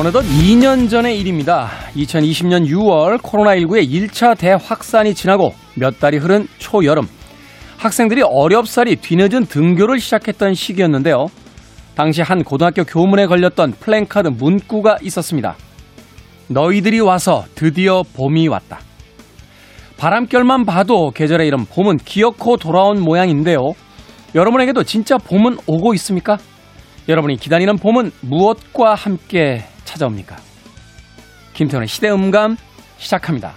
[0.00, 1.68] 어느덧 2년 전의 일입니다.
[1.94, 7.06] 2020년 6월 코로나19의 1차 대확산이 지나고 몇 달이 흐른 초여름.
[7.76, 11.26] 학생들이 어렵사리 뒤늦은 등교를 시작했던 시기였는데요.
[11.94, 15.56] 당시 한 고등학교 교문에 걸렸던 플랜카드 문구가 있었습니다.
[16.48, 18.80] 너희들이 와서 드디어 봄이 왔다.
[19.98, 23.74] 바람결만 봐도 계절의 이름 봄은 기어코 돌아온 모양인데요.
[24.34, 26.38] 여러분에게도 진짜 봄은 오고 있습니까?
[27.06, 30.36] 여러분이 기다리는 봄은 무엇과 함께 찾아옵니까?
[31.54, 32.56] 김태훈의 시대음감
[32.98, 33.54] 시작합니다.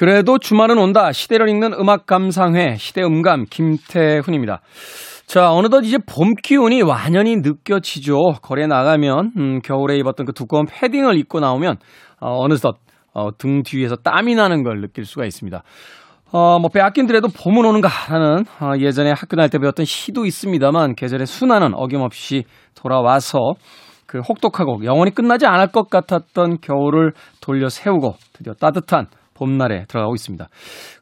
[0.00, 1.12] 그래도 주말은 온다.
[1.12, 4.62] 시대를 읽는 음악 감상회 시대음감 김태훈입니다.
[5.26, 8.16] 자, 어느덧 이제 봄 기운이 완연히 느껴지죠.
[8.40, 11.76] 거리에 나가면 음, 겨울에 입었던 그 두꺼운 패딩을 입고 나오면
[12.18, 12.76] 어, 어느덧
[13.12, 15.62] 어, 등 뒤에서 땀이 나는 걸 느낄 수가 있습니다.
[16.32, 21.74] 어, 뭐 빼앗긴더라도 봄은 오는가라는 어, 예전에 학교 다닐 때 배웠던 시도 있습니다만 계절의 순환은
[21.74, 23.52] 어김없이 돌아와서
[24.06, 27.12] 그 혹독하고 영원히 끝나지 않을 것 같았던 겨울을
[27.42, 29.08] 돌려 세우고 드디어 따뜻한
[29.40, 30.46] 봄날에 들어가고 있습니다.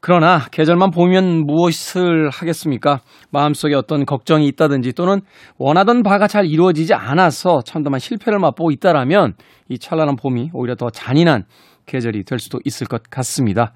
[0.00, 3.00] 그러나 계절만 보면 무엇을 하겠습니까?
[3.30, 5.20] 마음속에 어떤 걱정이 있다든지 또는
[5.58, 9.34] 원하던 바가 잘 이루어지지 않아서 참담한 실패를 맛보고 있다라면
[9.68, 11.44] 이 찬란한 봄이 오히려 더 잔인한
[11.86, 13.72] 계절이 될 수도 있을 것 같습니다.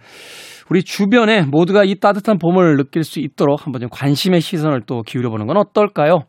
[0.71, 5.31] 우리 주변에 모두가 이 따뜻한 봄을 느낄 수 있도록 한번 좀 관심의 시선을 또 기울여
[5.31, 6.21] 보는 건 어떨까요?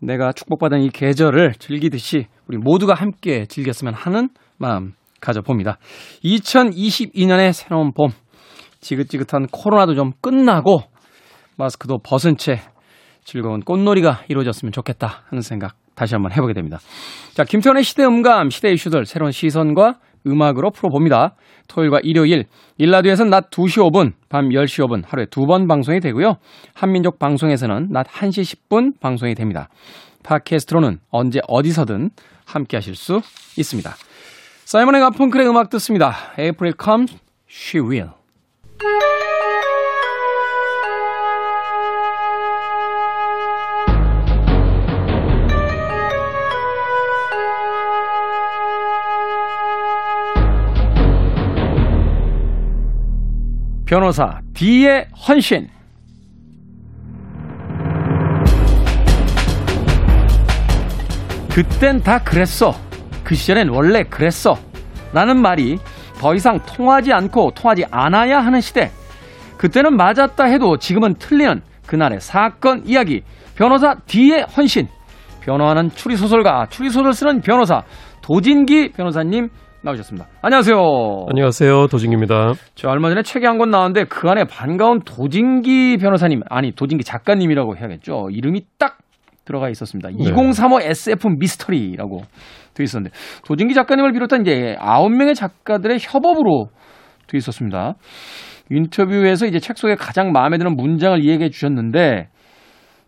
[0.00, 5.78] 내가 축복받은 이 계절을 즐기듯이 우리 모두가 함께 즐겼으면 하는 마음 가져봅니다.
[6.24, 8.10] 2022년의 새로운 봄.
[8.80, 10.82] 지긋지긋한 코로나도 좀 끝나고
[11.56, 12.60] 마스크도 벗은 채
[13.24, 16.78] 즐거운 꽃놀이가 이루어졌으면 좋겠다 하는 생각 다시 한번 해보게 됩니다.
[17.34, 19.94] 자, 김태원의 시대 음감, 시대 이슈들 새로운 시선과
[20.26, 21.34] 음악으로 풀어봅니다.
[21.66, 22.44] 토요일과 일요일,
[22.78, 26.34] 일라디오에서는 낮 2시 5분, 밤 10시 5분 하루에 두 번 방송이 되고요.
[26.74, 29.68] 한민족 방송에서는 낮 1시 10분 방송이 됩니다.
[30.22, 32.10] 팟캐스트로는 언제 어디서든
[32.46, 33.20] 함께 하실 수
[33.56, 33.94] 있습니다.
[34.68, 36.14] 사이먼 의 가펑클의 음악 듣습니다.
[36.38, 37.16] April comes,
[37.48, 38.10] she will.
[53.86, 55.70] 변호사 D의 헌신.
[61.54, 62.87] 그땐 다 그랬어.
[63.28, 64.54] 그 시절엔 원래 그랬어.
[65.12, 65.76] 라는 말이
[66.18, 68.90] 더 이상 통하지 않고 통하지 않아야 하는 시대.
[69.58, 73.20] 그때는 맞았다 해도 지금은 틀리는 그날의 사건 이야기.
[73.54, 74.88] 변호사 D의 헌신.
[75.42, 77.82] 변호하는 추리소설가, 추리소설 쓰는 변호사,
[78.22, 79.48] 도진기 변호사님
[79.82, 80.26] 나오셨습니다.
[80.40, 80.76] 안녕하세요.
[81.28, 81.86] 안녕하세요.
[81.88, 82.52] 도진기입니다.
[82.76, 87.76] 저 얼마 전에 책이 한 권 나왔는데 그 안에 반가운 도진기 변호사님, 아니, 도진기 작가님이라고
[87.76, 88.28] 해야겠죠.
[88.30, 88.96] 이름이 딱
[89.44, 90.10] 들어가 있었습니다.
[90.10, 90.16] 네.
[90.30, 92.22] 2035 SF 미스터리라고
[92.78, 96.68] 되어 있었는데 도진기 작가님을 비롯한 이제 아홉 명의 작가들의 협업으로
[97.26, 97.94] 되어 있었습니다.
[98.70, 102.28] 인터뷰에서 이제 책 속에 가장 마음에 드는 문장을 이야기해 주셨는데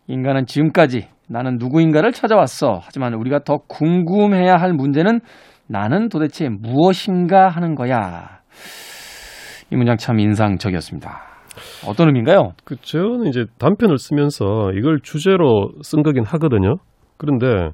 [0.09, 2.81] 인간은 지금까지 나는 누구인가를 찾아왔어.
[2.83, 5.21] 하지만 우리가 더 궁금해야 할 문제는
[5.69, 8.41] 나는 도대체 무엇인가 하는 거야.
[9.71, 11.21] 이 문장 참 인상적이었습니다.
[11.87, 12.53] 어떤 의미인가요?
[12.65, 12.99] 그쵸.
[13.27, 16.77] 이제 단편을 쓰면서 이걸 주제로 쓴 거긴 하거든요.
[17.17, 17.71] 그런데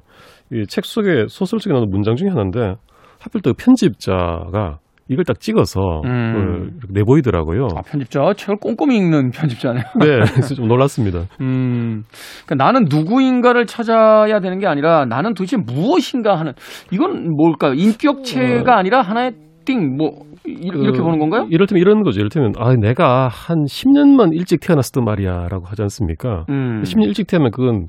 [0.51, 2.75] 이 책 속에 소설 속에 나오는 문장 중에 하나인데
[3.19, 6.77] 하필 또 편집자가 이걸 딱 찍어서 음.
[6.81, 7.67] 그 내보이더라고요.
[7.77, 9.83] 아, 편집자 책을 꼼꼼히 읽는 편집자네요.
[9.99, 11.19] 네, 그래서 좀 놀랐습니다.
[11.39, 12.03] 음,
[12.45, 16.53] 그러니까 나는 누구인가를 찾아야 되는 게 아니라 나는 도대체 무엇인가 하는
[16.91, 17.73] 이건 뭘까요?
[17.73, 18.77] 인격체가 어.
[18.77, 19.31] 아니라 하나의
[19.65, 21.45] 띵 뭐 이렇게 그, 보는 건가요?
[21.49, 22.19] 이를테면 이런 거죠.
[22.21, 26.45] 이를테면 아 내가 한 10년만 일찍 태어났었던 말이야라고 하지 않습니까?
[26.49, 26.81] 음.
[26.83, 27.87] 10년 일찍 태어나면 그건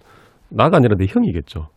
[0.51, 1.69] 나가 아니라 내 형이겠죠.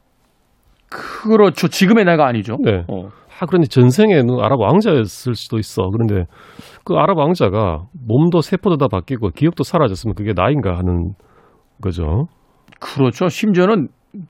[0.91, 1.67] 그렇죠.
[1.67, 2.57] 지금의 내가 아니죠.
[2.63, 2.83] 네.
[2.89, 3.07] 어.
[3.39, 5.89] 아, 그런데 전생에는 아랍 왕자였을 수도 있어.
[5.91, 6.25] 그런데
[6.83, 11.13] 그 아랍 왕자가 몸도 세포도 다 바뀌고 기억도 사라졌으면 그게 나인가 하는
[11.81, 12.27] 거죠.
[12.79, 13.29] 그렇죠.
[13.29, 13.87] 심지어는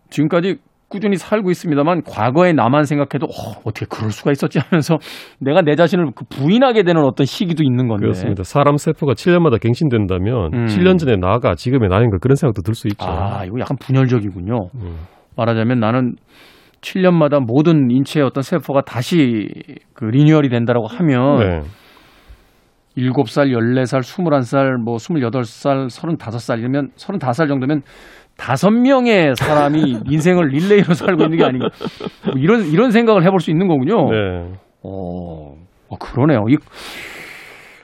[0.09, 4.97] 지금까지 꾸준히 살고 있습니다만 과거에 나만 생각해도 어, 어떻게 그럴 수가 있었지 하면서
[5.39, 8.01] 내가 내 자신을 그 부인하게 되는 어떤 시기도 있는 건데.
[8.03, 8.43] 그렇습니다.
[8.43, 10.65] 사람 세포가 7년마다 갱신된다면 음.
[10.65, 13.05] 7년 전에 나가 지금의 나인가 그런 생각도 들 수 있죠.
[13.09, 14.67] 아, 이거 약간 분열적이군요.
[14.75, 14.95] 음.
[15.35, 16.15] 말하자면 나는
[16.81, 19.47] 7년마다 모든 인체의 어떤 세포가 다시
[19.93, 21.61] 그 리뉴얼이 된다라고 하면 네.
[22.97, 27.81] 7살, 14살, 21살, 뭐 28살, 35살 이러면 35살 정도면
[28.37, 31.69] 다섯 명의 사람이 인생을 릴레이로 살고 있는 게 아닌가.
[32.25, 34.09] 뭐 이런 이런 생각을 해볼 수 있는 거군요.
[34.09, 34.53] 네.
[34.83, 35.53] 어,
[35.89, 36.45] 어 그러네요.
[36.49, 36.57] 이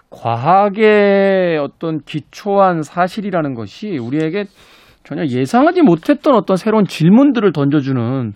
[0.09, 4.45] 과학의 어떤 기초한 사실이라는 것이 우리에게
[5.07, 8.33] 전혀 예상하지 못했던 어떤 새로운 질문들을 던져주는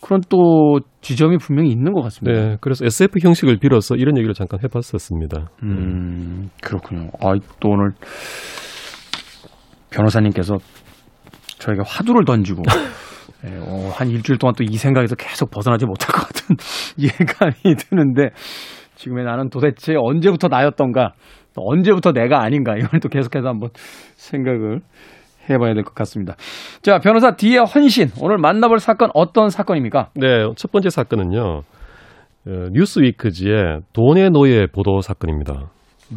[0.00, 2.40] 그런 또 지점이 분명히 있는 것 같습니다.
[2.40, 2.56] 네.
[2.60, 5.50] 그래서 SF 형식을 빌어서 이런 얘기를 잠깐 해봤었습니다.
[5.64, 7.08] 음, 그렇군요.
[7.20, 7.90] 아, 또 오늘
[9.90, 10.54] 변호사님께서
[11.58, 12.62] 저에게 화두를 던지고
[13.44, 16.56] 예, 어, 한 일주일 동안 또 이 생각에서 계속 벗어나지 못할 것 같은
[16.96, 18.28] 예감이 드는데
[18.94, 21.14] 지금의 나는 도대체 언제부터 나였던가
[21.56, 23.70] 또 언제부터 내가 아닌가 이걸 또 계속해서 한번
[24.14, 24.80] 생각을
[25.50, 26.34] 해봐야 될 것 같습니다.
[26.82, 30.10] 자 변호사 D의 헌신 오늘 만나볼 사건 어떤 사건입니까?
[30.14, 30.44] 네.
[30.56, 31.62] 첫 번째 사건은요.
[32.46, 35.70] 어, 뉴스위크지의 돈의 노예 보도 사건입니다.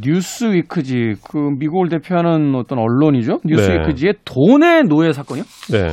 [0.04, 3.40] 뉴스위크지 그 미국을 대표하는 어떤 언론이죠.
[3.46, 5.44] 뉴스위크지의 돈의 노예 사건이요?
[5.72, 5.88] 네.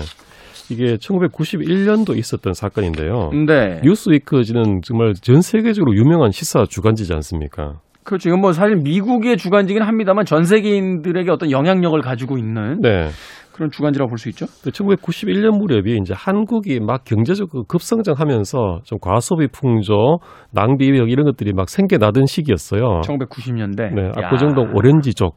[0.71, 3.31] 이게 1991년도 있었던 사건인데요.
[3.47, 3.81] 네.
[3.85, 7.81] 뉴스위크지는 정말 전 세계적으로 유명한 시사 주간지지 않습니까?
[8.05, 13.09] 그 지금 뭐 사실 미국의 주간지긴 합니다만 전 세계인들에게 어떤 영향력을 가지고 있는 네.
[13.53, 14.47] 그런 주간지라고 볼 수 있죠.
[14.47, 20.19] 1991년 무렵이 이제 한국이 막 경제적으로 급성장하면서 좀 과소비 풍조,
[20.51, 23.01] 낭비 력 이런 것들이 막 생겨나던 시기였어요.
[23.05, 23.95] 1990년대.
[23.95, 25.37] 네, 압구정동 오렌지족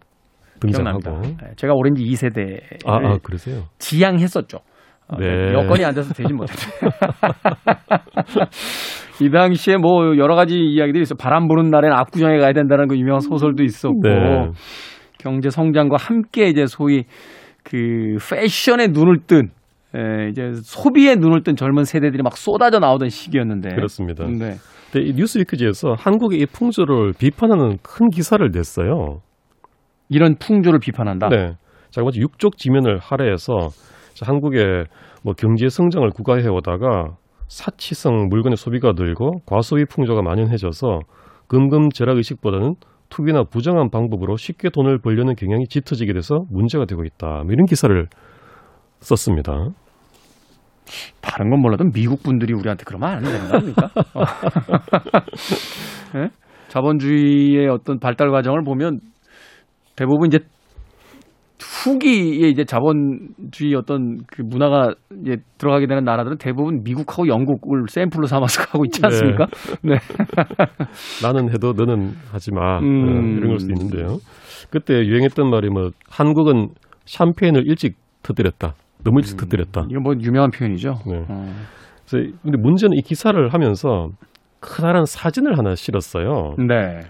[0.59, 1.11] 기억납니다.
[1.11, 1.37] 등장하고.
[1.39, 3.65] 네, 제가 오렌지 2세대 아, 아, 그러세요?
[3.77, 4.59] 지향했었죠.
[5.09, 5.53] 아, 네.
[5.53, 6.69] 여건이 안 돼서 되진 못했죠.
[9.21, 11.15] 이 당시에 뭐 여러 가지 이야기들이 있어.
[11.15, 14.49] 바람 부는 날엔 압구정에 가야 된다는 그 유명한 소설도 있었고 네.
[15.17, 17.05] 경제 성장과 함께 이제 소위
[17.63, 19.49] 그 패션에 눈을 뜬
[19.95, 23.75] 에, 이제 소비에 눈을 뜬 젊은 세대들이 막 쏟아져 나오던 시기였는데.
[23.75, 24.25] 그렇습니다.
[24.25, 24.55] 네.
[24.91, 29.21] 근데 이 뉴스 위크지에서 한국의 이 풍조를 비판하는 큰 기사를 냈어요.
[30.09, 31.29] 이런 풍조를 비판한다.
[31.29, 31.53] 네.
[31.89, 34.85] 자, 먼저 육족 지면을 할애해서 자, 한국의
[35.23, 37.15] 뭐 경제 성장을 구가해 오다가
[37.47, 40.99] 사치성 물건의 소비가 늘고 과소비 풍조가 만연해져서
[41.47, 42.75] 금금절약 의식보다는
[43.09, 47.43] 투기나 부정한 방법으로 쉽게 돈을 벌려는 경향이 짙어지게 돼서 문제가 되고 있다.
[47.43, 48.07] 뭐 이런 기사를
[48.99, 49.53] 썼습니다.
[51.21, 53.89] 다른 건 몰라도 미국 분들이 우리한테 그러면 안거 아닙니까?
[54.15, 54.23] 어.
[56.13, 56.29] 네?
[56.69, 58.99] 자본주의의 어떤 발달 과정을 보면
[59.95, 60.39] 대부분 이제
[61.83, 68.63] 후기에 이제 자본주의 어떤 그 문화가 이제 들어가게 되는 나라들은 대부분 미국하고 영국을 샘플로 삼아서
[68.65, 69.47] 가고 있지 않습니까?
[69.83, 69.95] 네.
[71.21, 72.79] 나는 해도 너는 하지 마.
[72.79, 72.83] 음.
[72.83, 74.17] 어, 이런 걸 수도 있는데요.
[74.69, 76.69] 그때 유행했던 말이 뭐 한국은
[77.05, 78.73] 샴페인을 일찍 터뜨렸다.
[79.03, 79.85] 너무 일찍 터뜨렸다.
[79.89, 80.95] 이건 뭐 유명한 표현이죠.
[81.05, 81.25] 네.
[81.29, 81.53] 어.
[82.09, 84.09] 그래서 근데 문제는 이 기사를 하면서
[84.61, 86.55] 커다란 사진을 하나 실었어요.
[86.57, 87.01] 네.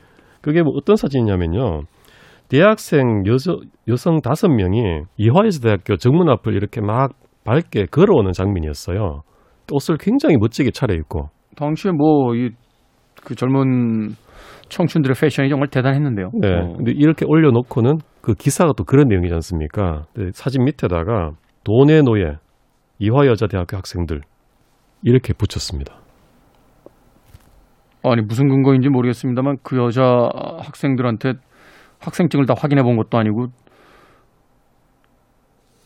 [0.42, 1.84] 그게 뭐 어떤 사진이냐면요.
[2.50, 7.12] 대학생 여서, 여성 다섯 명이 이화여자 대학교 정문 앞을 이렇게 막
[7.44, 9.22] 밝게 걸어오는 장면이었어요.
[9.72, 11.30] 옷을 굉장히 멋지게 차려입고.
[11.56, 12.50] 당시에 뭐 이
[13.24, 14.12] 그 젊은
[14.70, 16.32] 청춘들의 패션이 정말 대단했는데요.
[16.40, 16.54] 네.
[16.54, 16.74] 어.
[16.78, 20.06] 근데 이렇게 올려놓고는 그 기사가 또 그런 내용이지 않습니까?
[20.16, 21.32] 네, 사진 밑에다가
[21.66, 22.36] 돈의 노예,
[23.00, 24.22] 이화여자대학교 학생들
[25.04, 25.96] 이렇게 붙였습니다.
[28.04, 30.30] 아니 무슨 근거인지 모르겠습니다만 그 여자
[30.60, 31.34] 학생들한테
[32.00, 33.48] 학생증을 다 확인해 본 것도 아니고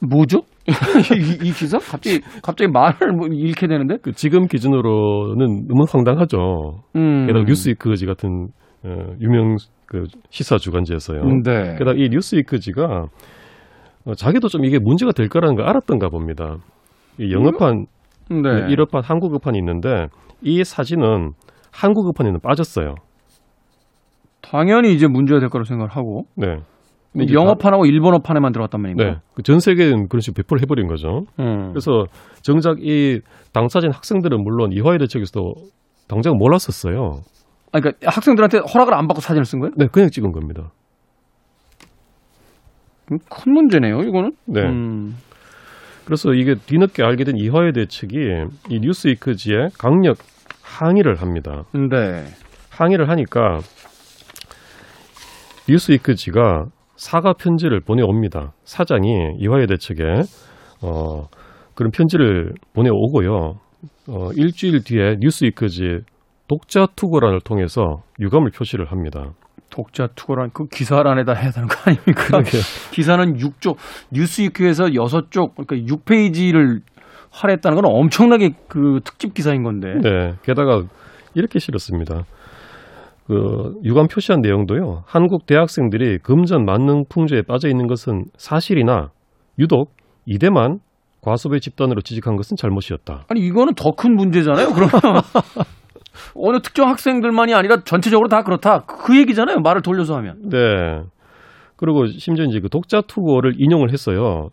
[0.01, 0.41] 뭐죠?
[0.65, 3.97] 이, 이 기사 갑자기 갑자기 말을 뭐 잃게 되는데?
[4.01, 6.83] 그 지금 기준으로는 너무 황당하죠.
[6.95, 7.27] 음.
[7.27, 8.49] 게다가 뉴스위크지 같은
[8.83, 11.23] 어, 유명 그 시사 주간지에서요.
[11.43, 11.75] 네.
[11.77, 13.05] 게다가 이 뉴스위크지가
[14.05, 16.57] 어, 자기도 좀 이게 문제가 될 거라는 걸 알았던가 봅니다.
[17.19, 17.85] 이 영어판,
[18.29, 18.71] 네.
[18.71, 20.07] 일어판, 한국어판이 있는데
[20.41, 21.33] 이 사진은
[21.71, 22.95] 한국어판에는 빠졌어요.
[24.51, 26.57] 당연히 이제 문제가 될 거라고 생각을 하고 네.
[27.15, 29.09] 영어판하고 일본어판에만 들어갔단 다- 말입니다.
[29.11, 29.17] 네.
[29.33, 31.25] 그전 세계는 그런 식으로 배포를 해버린 거죠.
[31.39, 31.69] 음.
[31.71, 32.05] 그래서
[32.41, 33.21] 정작 이
[33.53, 35.53] 당사진 학생들은 물론 이화여 대책에서도
[36.07, 37.21] 당장 몰랐었어요.
[37.73, 39.71] 아니, 그러니까 학생들한테 허락을 안 받고 사진을 쓴 거예요?
[39.77, 40.71] 네, 그냥 찍은 겁니다.
[43.11, 44.33] 음, 큰 문제네요, 이거는.
[44.45, 44.61] 네.
[44.61, 45.17] 음.
[46.05, 48.17] 그래서 이게 뒤늦게 알게 된 이화여 대책이
[48.69, 50.17] 이 뉴스위크지에 강력
[50.61, 51.63] 항의를 합니다.
[51.73, 52.25] 네.
[52.69, 53.59] 항의를 하니까
[55.67, 56.65] 뉴스위크지가
[56.95, 58.53] 사과 편지를 보내옵니다.
[58.63, 60.03] 사장이 이화여 대책에
[60.81, 61.27] 어,
[61.75, 63.59] 그런 편지를 보내오고요.
[64.09, 65.99] 어, 일주일 뒤에 뉴스위크지
[66.47, 69.33] 독자 투고란을 통해서 유감을 표시를 합니다.
[69.69, 72.41] 독자 투고란 그 기사란에다 해야 되는 거 아닙니까?
[72.91, 73.77] 기사는 6쪽,
[74.11, 76.81] 뉴스위크에서 6쪽, 그러니까 6페이지를
[77.31, 79.93] 할애했다는 건 엄청나게 그 특집 기사인 건데.
[80.01, 80.83] 네, 게다가
[81.33, 82.25] 이렇게 실었습니다.
[83.31, 85.03] 그 유감 표시한 내용도요.
[85.05, 89.11] 한국 대학생들이 금전 만능 풍조에 빠져 있는 것은 사실이나
[89.57, 89.93] 유독
[90.25, 90.79] 이대만
[91.21, 93.23] 과소배 집단으로 지직한 것은 잘못이었다.
[93.29, 94.73] 아니 이거는 더 큰 문제잖아요.
[94.73, 94.91] 그러면
[96.35, 98.81] 어느 특정 학생들만이 아니라 전체적으로 다 그렇다.
[98.81, 99.59] 그 얘기잖아요.
[99.59, 100.49] 말을 돌려서 하면.
[100.49, 100.57] 네.
[101.77, 104.49] 그리고 심지어 이제 그 독자 투고를 인용을 했어요.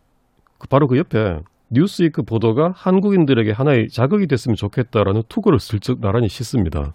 [0.58, 1.40] 그 바로 그 옆에
[1.73, 6.94] 뉴스위크 보도가 한국인들에게 하나의 자극이 됐으면 좋겠다라는 투고를 슬쩍 나란히 씻습니다.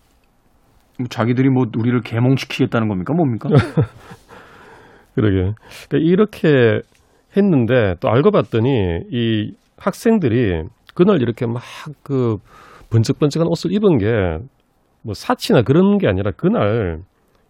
[0.99, 3.13] 뭐 자기들이 뭐 우리를 개몽시키겠다는 겁니까?
[3.13, 3.49] 뭡니까?
[5.15, 5.53] 그러게.
[5.89, 6.81] 그러니까 이렇게
[7.35, 8.69] 했는데 또 알고 봤더니
[9.11, 10.63] 이 학생들이
[10.95, 11.61] 그날 이렇게 막
[12.03, 12.37] 그
[12.89, 14.07] 번쩍번쩍한 옷을 입은 게
[15.05, 16.99] 뭐 사치나 그런 게 아니라 그날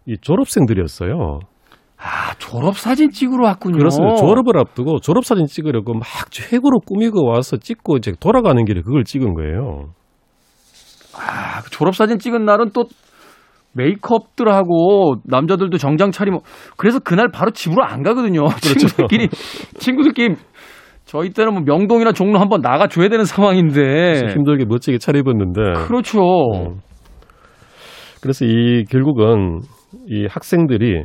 [0.06, 1.38] 이 졸업생들이었어요.
[1.96, 3.78] 아 졸업 사진 찍으러 왔군요.
[3.78, 4.16] 그렇습니다.
[4.16, 9.34] 졸업을 앞두고 졸업 사진 찍으려고 막 최고로 꾸미고 와서 찍고 이제 돌아가는 길에 그걸 찍은
[9.34, 9.90] 거예요.
[11.16, 12.86] 아, 그 졸업 사진 찍은 날은 또
[13.74, 16.42] 메이크업들 하고 남자들도 정장 차리고
[16.76, 18.44] 그래서 그날 바로 집으로 안 가거든요.
[18.62, 18.86] 그렇죠.
[18.86, 19.28] 친구들끼리
[19.78, 20.34] 친구들끼리
[21.04, 25.86] 저희 때는 뭐 명동이나 종로 한번 나가 줘야 되는 상황인데 힘들게 멋지게 차려입었는데.
[25.86, 26.20] 그렇죠.
[26.20, 26.80] 음.
[28.22, 29.60] 그래서 이 결국은
[30.08, 31.04] 이 학생들이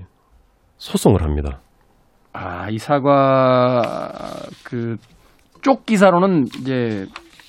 [0.77, 1.59] 소송을 합니다.
[2.31, 4.11] 아, 이 사과
[4.63, 4.95] 그
[5.61, 7.05] 쪽 기사로는 이제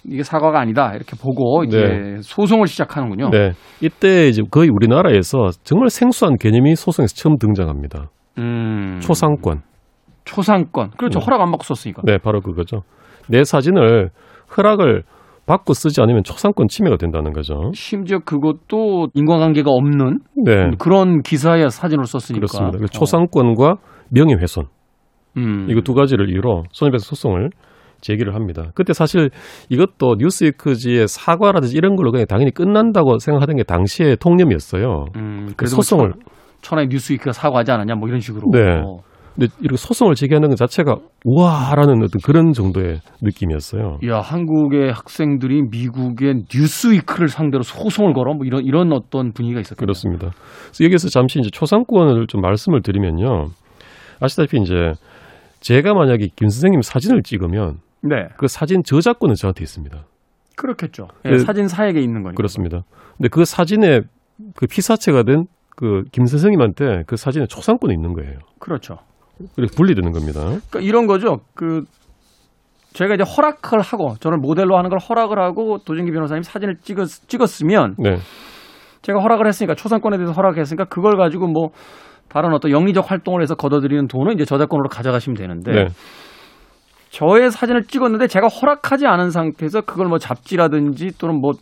[0.07, 2.16] 이게 사과가 아니다 이렇게 보고 이제 네.
[2.23, 3.30] 소송을 시작하는군요.
[3.30, 3.52] 네.
[3.80, 8.09] 이때 이제 거의 우리나라에서 정말 생소한 개념이 소송에서 처음 등장합니다.
[8.38, 9.62] 음, 초상권.
[10.25, 10.90] 초상권.
[10.97, 11.19] 그렇죠.
[11.19, 11.25] 네.
[11.25, 12.02] 허락 안 받고 썼으니까.
[12.04, 12.83] 네, 바로 그거죠.
[13.28, 14.11] 내 사진을
[14.57, 15.02] 허락을
[15.47, 17.73] 받고 쓰지 않으면 초상권 침해가 된다는 거죠.
[17.75, 20.71] 심지어 그것도 인과관계가 없는 네.
[20.78, 22.47] 그런 기사의 사진으로 썼으니까.
[22.47, 22.78] 그렇습니다.
[22.78, 23.76] 그 초상권과
[24.11, 24.69] 명예훼손 어.
[25.37, 25.66] 음.
[25.69, 27.50] 이거 두 가지를 이유로 손해배상 소송을
[28.00, 28.71] 제기를 합니다.
[28.75, 29.30] 그때 사실
[29.69, 35.07] 이것도 뉴스위크지의 사과라든지 이런 걸로 그냥 당연히 끝난다고 생각하던 게 당시의 통념이었어요.
[35.16, 36.21] 음, 그뭐 소송을 천-
[36.62, 38.50] 천하의 뉴스위크가 사과하지 않았냐 뭐 이런 식으로.
[38.52, 38.61] 네.
[38.85, 38.99] 어.
[39.37, 43.99] 근데 이렇게 소송을 제기하는 것 자체가 우와라는 어떤 그런 정도의 느낌이었어요.
[44.09, 49.87] 야 한국의 학생들이 미국의 뉴스위크를 상대로 소송을 걸어 뭐 이런 이런 어떤 분위기가 있었거든요.
[49.87, 50.30] 그렇습니다.
[50.66, 53.47] 그래서 여기서 잠시 이제 초상권을 좀 말씀을 드리면요.
[54.21, 54.75] 아시다시피 이제
[55.61, 60.04] 제가 만약에 김 선생님 사진을 찍으면 네, 그 사진 저작권은 저한테 있습니다.
[60.57, 61.09] 그렇겠죠.
[61.25, 61.38] 예, 네.
[61.38, 62.37] 사진 사에게 있는 거니까.
[62.37, 62.83] 그렇습니다.
[63.16, 64.00] 근데 그 사진에
[64.57, 65.45] 그 피사체가 된
[65.76, 68.38] 그 김 선생님한테 그 사진에 초상권이 있는 거예요.
[68.59, 68.99] 그렇죠.
[69.57, 70.40] 그래서 분리되는 겁니다.
[70.42, 71.38] 그러니까 이런 거죠.
[71.54, 71.85] 그
[72.92, 77.95] 제가 이제 허락을 하고 저를 모델로 하는 걸 허락을 하고 도진기 변호사님 사진을 찍었, 찍었으면
[77.99, 78.16] 네.
[79.00, 81.71] 제가 허락을 했으니까 초상권에 대해서 허락했으니까 그걸 가지고 뭐
[82.28, 85.87] 다른 어떤 영리적 활동을 해서 걷어들이는 돈은 이제 저작권으로 가져가시면 되는데 네.
[87.11, 91.52] 저의 사진을 찍었는데 제가 허락하지 않은 상태에서 그걸 뭐 잡지라든지 또는 뭐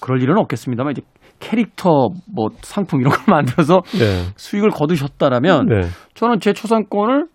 [0.00, 1.02] 그럴 일은 없겠습니다만 이제
[1.38, 4.24] 캐릭터 뭐 상품 이런 걸 만들어서 네.
[4.36, 5.80] 수익을 거두셨다라면 네.
[6.14, 7.26] 저는 제 초상권을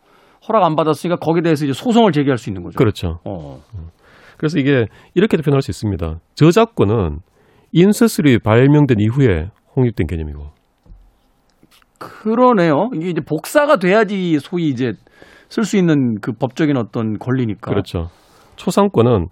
[0.47, 2.77] 허락 안 받았으니까 거기에 대해서 이제 소송을 제기할 수 있는 거죠.
[2.77, 3.19] 그렇죠.
[3.25, 3.61] 어.
[4.37, 6.15] 그래서 이게 이렇게도 표현할 수 있습니다.
[6.33, 7.19] 저작권은
[7.73, 10.49] 인쇄술이 발명된 이후에 홍입된 개념이고.
[11.99, 12.89] 그러네요.
[12.95, 14.93] 이게 이제 복사가 돼야지 소위 이제
[15.51, 17.69] 쓸 수 있는 그 법적인 어떤 권리니까.
[17.69, 18.07] 그렇죠.
[18.55, 19.27] 초상권은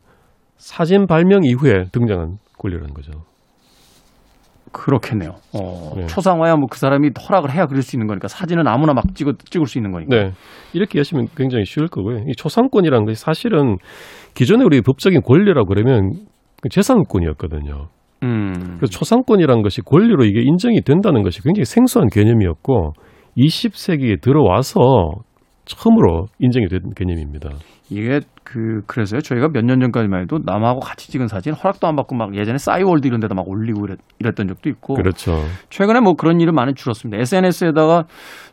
[0.57, 3.11] 사진 발명 이후에 등장한 권리라는 거죠.
[4.73, 5.31] 그렇겠네요.
[5.53, 6.05] 어, 네.
[6.07, 9.65] 초상화야 뭐 그 사람이 허락을 해야 그릴 수 있는 거니까 사진은 아무나 막 찍어 찍을
[9.65, 10.13] 수 있는 거니까.
[10.13, 10.31] 네.
[10.73, 12.25] 이렇게 하시면 굉장히 쉬울 거고요.
[12.27, 13.77] 이 초상권이라는 것이 사실은
[14.33, 16.11] 기존에 우리 법적인 권리라고 그러면
[16.61, 17.87] 그 재산권이었거든요.
[18.23, 18.53] 음.
[18.77, 22.91] 그래서 초상권이라는 것이 권리로 이게 인정이 된다는 것이 굉장히 생소한 개념이었고
[23.37, 24.81] 20세기에 들어와서
[25.75, 27.49] 처음으로 인정이 된 개념입니다.
[27.91, 29.21] 이게 그 그래서요.
[29.21, 33.07] 저희가 몇 년 전까지만 해도 남하고 같이 찍은 사진 허락도 안 받고 막 예전에 싸이월드
[33.07, 34.95] 이런 데다 막 올리고 이랬, 이랬 던 적도 있고.
[34.95, 35.39] 그렇죠.
[35.69, 37.19] 최근에 뭐 그런 일은 많이 줄었습니다.
[37.21, 38.05] SNS에다가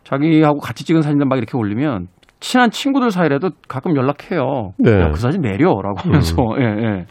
[0.04, 2.08] 자기하고 같이 찍은 사진들 막 이렇게 올리면
[2.38, 4.73] 친한 친구들 사이라도 가끔 연락해요.
[4.78, 4.92] 네.
[4.92, 6.37] 야, 그 사진 내려라고 하면서.
[6.61, 7.04] 예, 예.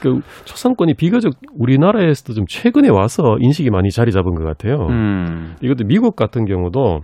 [0.00, 4.88] 그 초상권이 비교적 우리나라에서도 좀 최근에 와서 인식이 많이 자리 잡은 것 같아요.
[4.90, 5.54] 음.
[5.62, 7.02] 이것도 미국 같은 경우도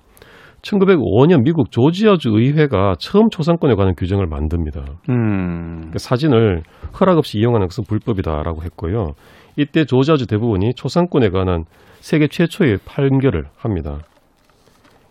[0.62, 4.84] 1905년 미국 조지아주 의회가 처음 초상권에 관한 규정을 만듭니다.
[5.08, 5.90] 음.
[5.92, 6.62] 그 사진을
[7.00, 9.12] 허락 없이 이용하는 것은 불법이다라고 했고요.
[9.56, 11.64] 이때 조지아주 대법원이 초상권에 관한
[12.00, 13.98] 세계 최초의 판결을 합니다.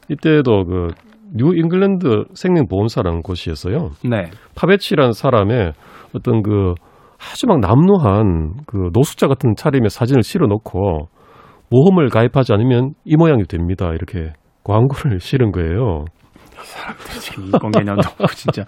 [0.09, 3.91] 이때도 그 뉴 잉글랜드 생명보험사라는 곳이었어요.
[4.09, 4.29] 네.
[4.55, 5.73] 파베치라는 사람의
[6.15, 6.73] 어떤 그
[7.17, 11.09] 아주 막 남루한 그 노숙자 같은 차림의 사진을 실어 놓고
[11.69, 13.89] 보험을 가입하지 않으면 이 모양이 됩니다.
[13.93, 14.33] 이렇게
[14.67, 16.05] 광고를 실은 거예요.
[17.21, 18.63] 지금 인권 개념도 없고 진짜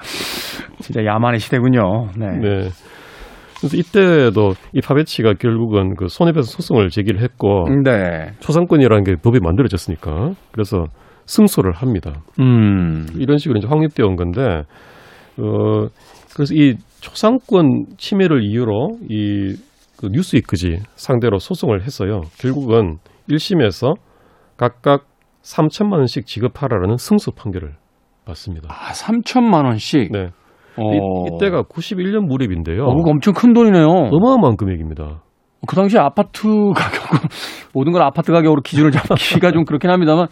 [0.80, 2.08] 진짜 야만의 시대군요.
[2.18, 2.28] 네.
[2.38, 2.70] 네.
[3.60, 8.32] 그래서 이때도 이 파베치가 결국은 그 손해배상 소송을 제기를 했고 네.
[8.40, 10.86] 초상권이라는 게 법이 만들어졌으니까 그래서
[11.26, 12.22] 승소를 합니다.
[12.40, 13.06] 음.
[13.16, 14.64] 이런 식으로 이제 확립되어 온 건데
[15.38, 15.88] 어
[16.34, 19.56] 그래서 이 초상권 침해를 이유로 이
[20.00, 22.22] 그 뉴스위크지 상대로 소송을 했어요.
[22.40, 23.96] 결국은 1심에서
[24.56, 25.09] 각각
[25.50, 27.76] 3천만 원씩 지급하라라는 승소 판결을
[28.26, 28.70] 받습니다.
[28.72, 30.12] 아, 3천만 원씩.
[30.12, 30.30] 네.
[30.78, 30.94] 어.
[30.94, 32.84] 이, 이때가 91년 무렵인데요.
[32.84, 33.86] 어, 엄청 큰 돈이네요.
[33.86, 35.24] 어마어마한 금액입니다.
[35.68, 37.30] 그 당시 아파트 가격은
[37.74, 40.28] 모든 걸 아파트 가격으로 기준을 잡기가 좀 그렇긴 합니다만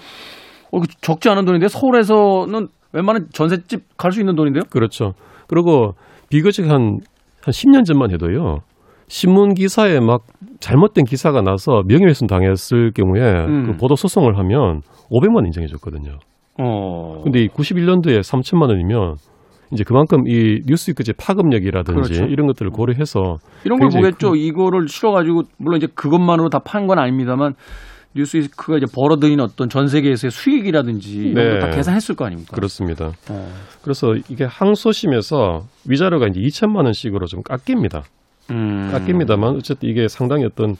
[0.72, 4.64] 어, 그 적지 않은 돈인데 서울에서는 웬만한 전셋집 갈 수 있는 돈인데요?
[4.70, 5.14] 그렇죠.
[5.48, 5.96] 그리고
[6.30, 7.00] 비교적 한,
[7.42, 8.60] 한 10년 전만 해도요.
[9.08, 10.22] 신문 기사에 막
[10.60, 13.68] 잘못된 기사가 나서 명예훼손 당했을 경우에 음.
[13.68, 16.18] 그 보도 소송을 하면 500만 원 인정해 줬거든요.
[16.60, 17.22] 어.
[17.24, 19.16] 근데 이 91년도에 3천만 원이면
[19.72, 22.26] 이제 그만큼 이 뉴스위크제 파급력이라든지 그렇죠.
[22.26, 24.36] 이런 것들을 고려해서 이런 걸 보겠죠.
[24.36, 27.54] 이거를 실어가지고 물론 이제 그것만으로 다 판 건 아닙니다만
[28.16, 31.50] 뉴스위크가 이제 벌어들인 어떤 전 세계에서의 수익이라든지 이런 네.
[31.60, 32.56] 걸다 계산했을 거 아닙니까?
[32.56, 33.12] 그렇습니다.
[33.30, 33.48] 어.
[33.84, 38.04] 그래서 이게 항소심에서 위자료가 이제 2천만 원씩으로 좀 깎입니다.
[38.52, 38.90] 음.
[38.92, 40.76] 깎입니다만 어쨌든 이게 상당히 어떤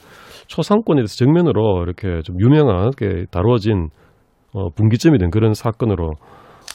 [0.46, 3.88] 초상권에 대해서 정면으로 이렇게 좀 유명하게 다루어진
[4.52, 6.12] 어, 분기점이 된 그런 사건으로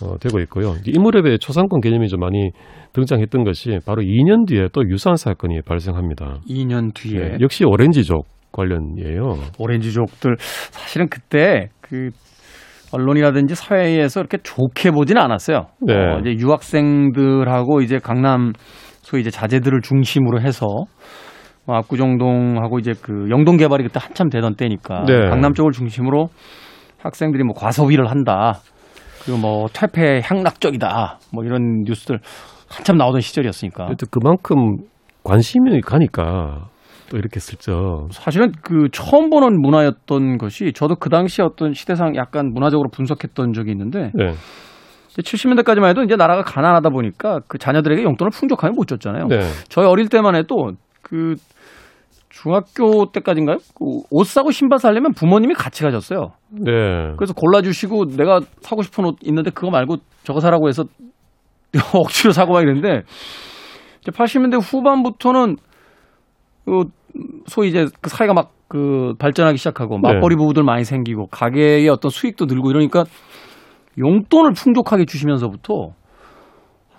[0.02, 0.74] 어, 되고 있고요.
[0.86, 2.52] 이 인물앱의 초상권 개념이 좀 많이
[2.94, 6.40] 등장했던 것이 바로 2년 뒤에 또 유사한 사건이 발생합니다.
[6.48, 9.36] 2년 뒤에 네, 역시 오렌지족 관련이에요.
[9.58, 12.10] 오렌지족들 사실은 그때 그
[12.92, 15.66] 언론이라든지 사회에서 이렇게 좋게 보지는 않았어요.
[15.82, 15.94] 네.
[15.96, 18.54] 어, 이제 유학생들하고 이제 강남
[19.14, 20.66] 소위 이제 자제들을 중심으로 해서
[21.68, 25.30] 뭐 압구정동하고 이제 그 영동 개발이 그때 한참 되던 때니까 네.
[25.30, 26.30] 강남 쪽을 중심으로
[26.98, 28.56] 학생들이 뭐 과소비를 한다.
[29.24, 31.20] 그리고 뭐 퇴폐 향락적이다.
[31.32, 32.20] 뭐 이런 뉴스들
[32.68, 33.90] 한참 나오던 시절이었으니까.
[34.10, 34.78] 그만큼
[35.24, 36.70] 관심이 가니까
[37.10, 42.52] 또 이렇게 슬쩍 사실은 그 처음 보는 문화였던 것이 저도 그 당시 어떤 시대상 약간
[42.52, 44.34] 문화적으로 분석했던 적이 있는데 네.
[45.22, 49.28] 70년대까지만 해도 이제 나라가 가난하다 보니까 그 자녀들에게 용돈을 풍족하게 못 줬잖아요.
[49.28, 49.40] 네.
[49.70, 50.72] 저희 어릴 때만 해도
[51.02, 51.36] 그
[52.30, 53.58] 중학교 때까지인가요?
[53.76, 56.32] 그 옷 사고 신발 사려면 부모님이 같이 가졌어요.
[56.52, 57.14] 네.
[57.18, 60.86] 그래서 골라주시고 내가 사고 싶은 옷 있는데 그거 말고 저거 사라고 해서
[61.94, 63.04] 억지로 사고 막 이랬는데
[64.02, 65.58] 이제 80년대 후반부터는
[66.66, 66.86] 그
[67.48, 70.14] 소위 이제 그 사회가 막 그 발전하기 시작하고 네.
[70.14, 73.04] 맞벌이 부부들 많이 생기고 가게의 어떤 수익도 늘고 이러니까
[73.98, 75.92] 용돈을 풍족하게 주시면서부터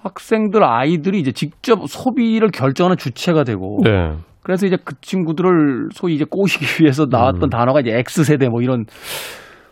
[0.03, 4.13] 학생들 아이들이 이제 직접 소비를 결정하는 주체가 되고 네.
[4.43, 7.49] 그래서 이제 그 친구들을 소위 이제 꼬시기 위해서 나왔던 음.
[7.51, 8.85] 단어가 이제 X세대 뭐 이런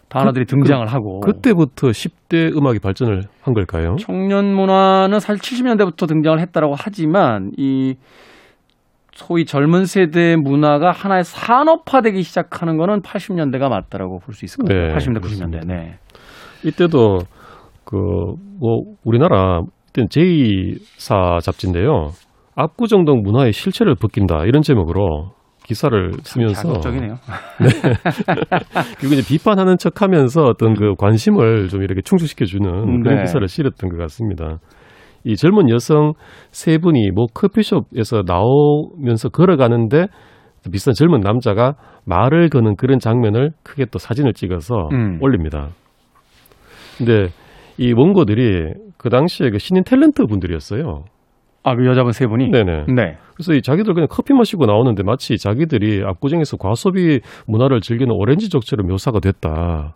[0.08, 3.96] 단어들이 등장을 하고 그때부터 10대 음악이 발전을 한 걸까요?
[3.98, 7.94] 청년 문화는 사실 70년대부터 등장을 했다라고 하지만 이
[9.14, 14.88] 소위 젊은 세대 문화가 하나의 산업화되기 시작하는 거는 80년대가 맞다라고 볼 수 있을 것 같아요.
[14.88, 15.60] 네, 80년대, 그렇습니다.
[15.60, 15.66] 90년대.
[15.66, 15.98] 네.
[16.64, 17.18] 이때도
[17.84, 17.96] 그
[18.62, 22.10] 뭐 우리나라 이때는 제2사 잡지인데요.
[22.54, 25.32] 압구정동 문화의 실체를 벗긴다 이런 제목으로
[25.64, 27.16] 기사를 쓰면서 자극적이네요.
[29.00, 33.22] 그리고 이제 비판하는 척하면서 어떤 그 관심을 좀 이렇게 충족시켜 주는 그런 네.
[33.22, 34.58] 기사를 실었던 것 같습니다.
[35.24, 36.12] 이 젊은 여성
[36.52, 40.06] 세 분이 뭐 커피숍에서 나오면서 걸어가는데
[40.70, 45.18] 비싼 젊은 남자가 말을 거는 그런 장면을 크게 또 사진을 찍어서 음.
[45.20, 45.70] 올립니다.
[47.04, 47.28] 근데
[47.78, 51.04] 이 원고들이 그 당시에 그 신인 탤런트 분들이었어요.
[51.64, 52.50] 아, 그 여자분 세 분이?
[52.50, 52.86] 네네.
[52.94, 53.16] 네.
[53.34, 58.86] 그래서 이 자기들 그냥 커피 마시고 나오는데 마치 자기들이 압구정에서 과소비 문화를 즐기는 오렌지 족처럼
[58.86, 59.94] 묘사가 됐다.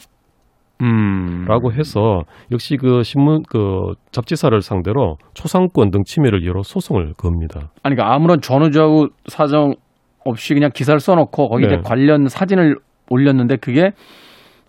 [0.83, 1.45] 음.
[1.49, 7.71] 라고 해서 역시 그 신문 그 잡지사를 상대로 초상권 등 침해를 이유로 소송을 겁니다.
[7.83, 9.75] 아니, 그러니까 아무런 전후좌우 사정
[10.25, 11.75] 없이 그냥 기사를 써놓고 거기 네.
[11.75, 12.77] 이제 관련 사진을
[13.09, 13.93] 올렸는데 그게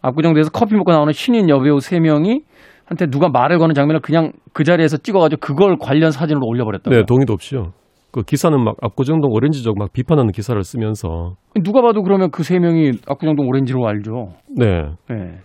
[0.02, 2.42] 압구정대에서 커피 먹고 나오는 신인 여배우 세 명이
[2.86, 7.00] 한테 누가 말을 거는 장면을 그냥 그 자리에서 찍어가지고 그걸 관련 사진으로 올려버렸다고요.
[7.00, 7.74] 네, 동의도 없이요.
[8.12, 11.34] 그 기사는 막 압구정동 오렌지족 막 비판하는 기사를 쓰면서
[11.64, 14.30] 누가 봐도 그러면 그 세 명이 압구정동 오렌지로 알죠.
[14.56, 14.84] 네.
[15.10, 15.40] 네.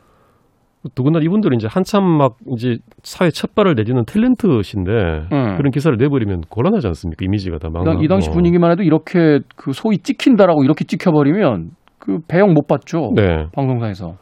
[0.95, 4.91] 더군다나 이분들은 이제 한참 막 이제 사회 첫 발을 내딛는 탤런트신데
[5.33, 5.57] 음.
[5.57, 7.25] 그런 기사를 내버리면 곤란하지 않습니까?
[7.25, 8.03] 이미지가 다 망.
[8.03, 13.13] 이 당시 분위기만 해도 이렇게 그 소위 찍힌다라고 이렇게 찍혀버리면 그 배영 못 받죠.
[13.15, 13.47] 네.
[13.53, 14.15] 방송사에서.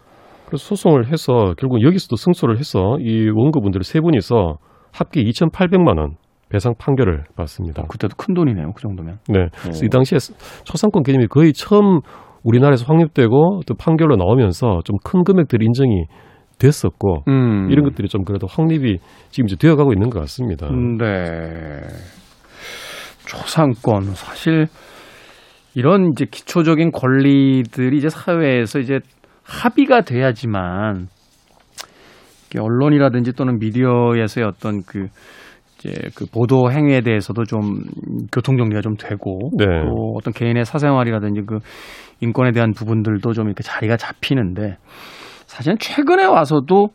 [0.51, 4.59] 그래서 소송을 해서 결국 여기서도 승소를 해서 이 원고분들 세 분이서
[4.93, 6.17] 합계 2,800만 원
[6.49, 7.85] 배상 판결을 받습니다.
[7.89, 8.73] 그때도 큰 돈이네요.
[8.75, 9.19] 그 정도면.
[9.29, 9.47] 네.
[9.63, 10.19] 그래서 이 당시에
[10.65, 12.01] 초상권 개념이 거의 처음
[12.43, 16.07] 우리나라에서 확립되고 또 판결로 나오면서 좀 큰 금액들이 인정이
[16.59, 17.69] 됐었고 음.
[17.71, 18.99] 이런 것들이 좀 그래도 확립이
[19.31, 20.69] 지금 이제 되어가고 있는 것 같습니다.
[20.69, 21.07] 음, 네.
[23.27, 24.67] 초상권 사실
[25.75, 28.99] 이런 이제 기초적인 권리들이 이제 사회에서 이제
[29.51, 31.09] 합의가 돼야지만
[32.59, 35.07] 언론이라든지 또는 미디어에서의 어떤 그
[35.79, 37.61] 이제 그 보도 행위에 대해서도 좀
[38.33, 39.65] 교통 정리가 좀 되고 네.
[39.65, 41.59] 또 어떤 개인의 사생활이라든지 그
[42.21, 44.77] 인권에 대한 부분들도 좀 이렇게 자리가 잡히는데
[45.47, 46.89] 사실은 최근에 와서도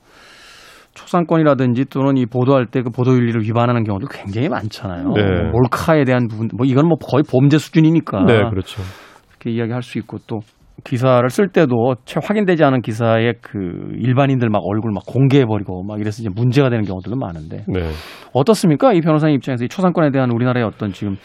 [0.94, 5.10] 초상권이라든지 또는 이 보도할 때 그 보도 윤리를 위반하는 경우도 굉장히 많잖아요.
[5.14, 5.24] 네.
[5.24, 8.82] 뭐 몰카에 대한 부분, 뭐 이건 뭐 거의 범죄 수준이니까 네, 그렇죠.
[9.30, 10.40] 이렇게 이야기할 수 있고 또
[10.84, 13.58] 기사를 쓸 때도 채 확인되지 않은 기사에 그
[13.98, 17.90] 일반인들 막 얼굴 막 공개해버리고 막 이래서 이제 문제가 되는 경우들도 많은데 네.
[18.34, 18.94] 어떻습니까?
[18.94, 21.18] 이 변호사님 입장에서 이 초상권에 대한 우리나라의 어떤 지금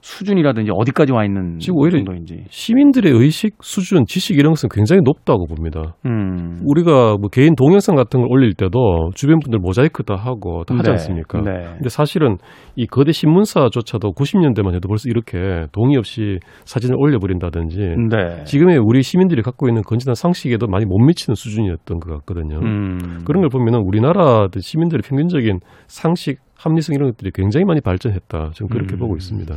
[0.00, 2.44] 수준이라든지 어디까지 와 있는 지금 오히려 정도인지.
[2.48, 5.94] 시민들의 의식 수준, 지식 이런 것은 굉장히 높다고 봅니다.
[6.06, 6.60] 음.
[6.64, 10.84] 우리가 뭐 개인 동영상 같은 걸 올릴 때도 주변 분들 모자이크 다 하고 다 하지
[10.84, 11.40] 네, 않습니까?
[11.42, 11.50] 네.
[11.74, 12.38] 근데 사실은
[12.76, 17.78] 이 거대 신문사조차도 90년대만 해도 벌써 이렇게 동의 없이 사진을 올려버린다든지
[18.10, 18.44] 네.
[18.44, 22.58] 지금의 우리 시민들이 갖고 있는 건전한 상식에도 많이 못 미치는 수준이었던 것 같거든요.
[22.58, 23.22] 음.
[23.24, 28.50] 그런 걸 보면은 우리나라 시민들의 평균적인 상식, 합리성 이런 것들이 굉장히 많이 발전했다.
[28.54, 28.98] 저는 그렇게 음.
[28.98, 29.56] 보고 있습니다.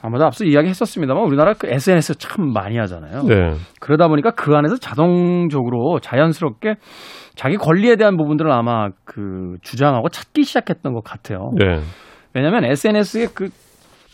[0.00, 3.24] 아마도 앞서 이야기했었습니다만 우리나라 그 SNS 참 많이 하잖아요.
[3.24, 3.54] 네.
[3.80, 6.76] 그러다 보니까 그 안에서 자동적으로 자연스럽게
[7.34, 11.50] 자기 권리에 대한 부분들을 아마 그 주장하고 찾기 시작했던 것 같아요.
[11.58, 11.80] 네.
[12.32, 13.48] 왜냐하면 SNS에 그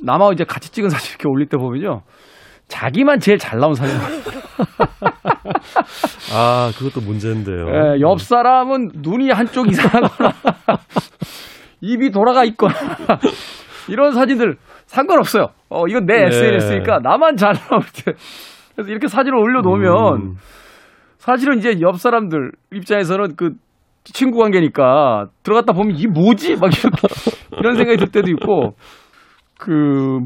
[0.02, 2.00] 남하고 이제 같이 찍은 사진 이렇게 올릴 때 보면요.
[2.68, 3.94] 자기만 제일 잘 나온 사진.
[6.32, 7.66] 아, 그것도 문제인데요.
[7.68, 10.32] 예, 옆 사람은 눈이 한쪽 이상하거나
[11.80, 12.74] 입이 돌아가 있거나
[13.88, 14.56] 이런 사진들
[14.86, 15.48] 상관없어요.
[15.68, 16.26] 어, 이건 내 네.
[16.26, 18.12] SNS니까 나만 잘 나올 때.
[18.74, 20.34] 그래서 이렇게 사진을 올려놓으면 음.
[21.18, 23.52] 사실은 이제 옆 사람들 입장에서는 그
[24.04, 26.56] 친구 관계니까 들어갔다 보면 이 뭐지?
[26.56, 26.88] 막 이렇게
[27.58, 28.74] 이런 생각이 들 때도 있고
[29.58, 29.70] 그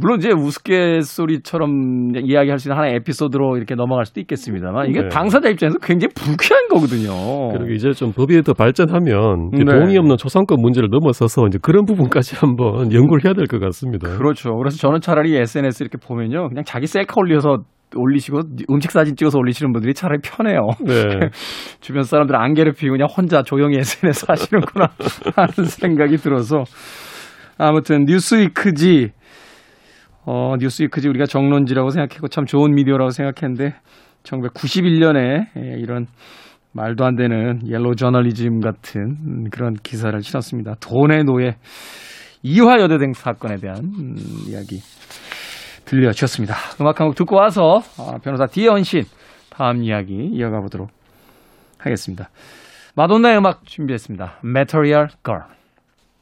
[0.01, 5.09] 물론 이제 우스갯소리처럼 이야기할 수 있는 하나의 에피소드로 이렇게 넘어갈 수도 있겠습니다만 이게 네.
[5.09, 7.53] 당사자 입장에서 굉장히 불쾌한 거거든요.
[7.53, 9.65] 그리고 이제 좀 법이 더 발전하면 네.
[9.65, 14.17] 동의 없는 초상권 문제를 넘어서서 이제 그런 부분까지 한번 연구를 해야 될 것 같습니다.
[14.17, 14.55] 그렇죠.
[14.57, 16.49] 그래서 저는 차라리 SNS 이렇게 보면요.
[16.49, 17.59] 그냥 자기 셀카 올려서
[17.97, 20.69] 올리시고 음식 사진 찍어서 올리시는 분들이 차라리 편해요.
[20.85, 21.31] 네.
[21.81, 24.89] 주변 사람들 안 괴롭히고 그냥 혼자 조용히 SNS 하시는구나
[25.37, 26.65] 하는 생각이 들어서
[27.57, 29.13] 아무튼 뉴스위크지
[30.31, 33.75] 어 뉴스위크지 우리가 정론지라고 생각했고 참 좋은 미디어라고 생각했는데
[34.25, 36.07] 1991년에 예, 이런
[36.73, 40.75] 말도 안 되는 옐로우 저널리즘 같은 음, 그런 기사를 실었습니다.
[40.81, 41.57] 돈의 노예
[42.43, 44.81] 이화 여대생 사건에 대한 음, 이야기
[45.87, 46.55] 들려주셨습니다.
[46.83, 49.05] 음악 한 곡 듣고 와서 아, 변호사 디언신
[49.49, 50.91] 다음 이야기 이어가 보도록
[51.79, 52.29] 하겠습니다.
[52.97, 54.41] 마돈나의 음악 준비했습니다.
[54.45, 55.45] Material Girl.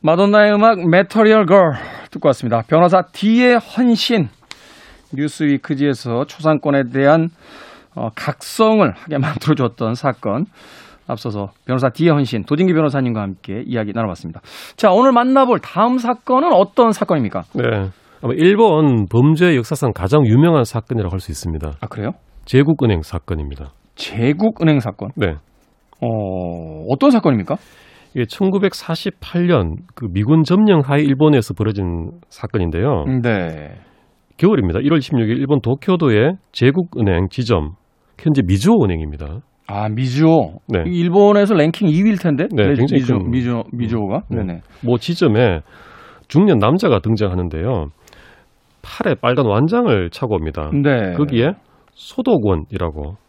[0.00, 2.62] 마돈나의 음악 Material Girl 듣고 왔습니다.
[2.68, 4.28] 변호사 D의 헌신
[5.12, 7.28] 뉴스위크지에서 초상권에 대한
[7.94, 10.44] 어, 각성을 하게 만들어줬던 사건
[11.06, 14.40] 앞서서 변호사 D의 헌신 도진기 변호사님과 함께 이야기 나눠봤습니다.
[14.76, 17.42] 자 오늘 만나볼 다음 사건은 어떤 사건입니까?
[17.54, 17.62] 네.
[18.22, 21.72] 아마 일본 범죄 역사상 가장 유명한 사건이라고 할 수 있습니다.
[21.80, 22.10] 아 그래요?
[22.44, 23.70] 제국은행 사건입니다.
[23.94, 25.10] 제국은행 사건.
[25.16, 25.34] 네.
[26.00, 27.56] 어 어떤 사건입니까?
[28.16, 33.04] 이게 1948년 그 미군 점령 하에 일본에서 벌어진 사건인데요.
[33.22, 33.74] 네.
[34.38, 34.80] 겨울입니다.
[34.80, 37.72] 1월 16일 일본 도쿄도의 제국은행 지점
[38.18, 39.40] 현재 미주오은행입니다.
[39.66, 40.60] 아 미주오.
[40.68, 40.84] 네.
[40.86, 42.46] 이 일본에서 랭킹 2위일 텐데.
[42.54, 44.22] 네, 굉장히 미주 큰- 미주 미주오가.
[44.30, 44.38] 네.
[44.38, 44.60] 네네.
[44.82, 45.60] 뭐 지점에
[46.26, 47.88] 중년 남자가 등장하는데요.
[48.80, 50.70] 팔에 빨간 완장을 차고 옵니다.
[50.72, 51.12] 네.
[51.18, 51.50] 거기에
[51.90, 53.25] 소독원이라고 돼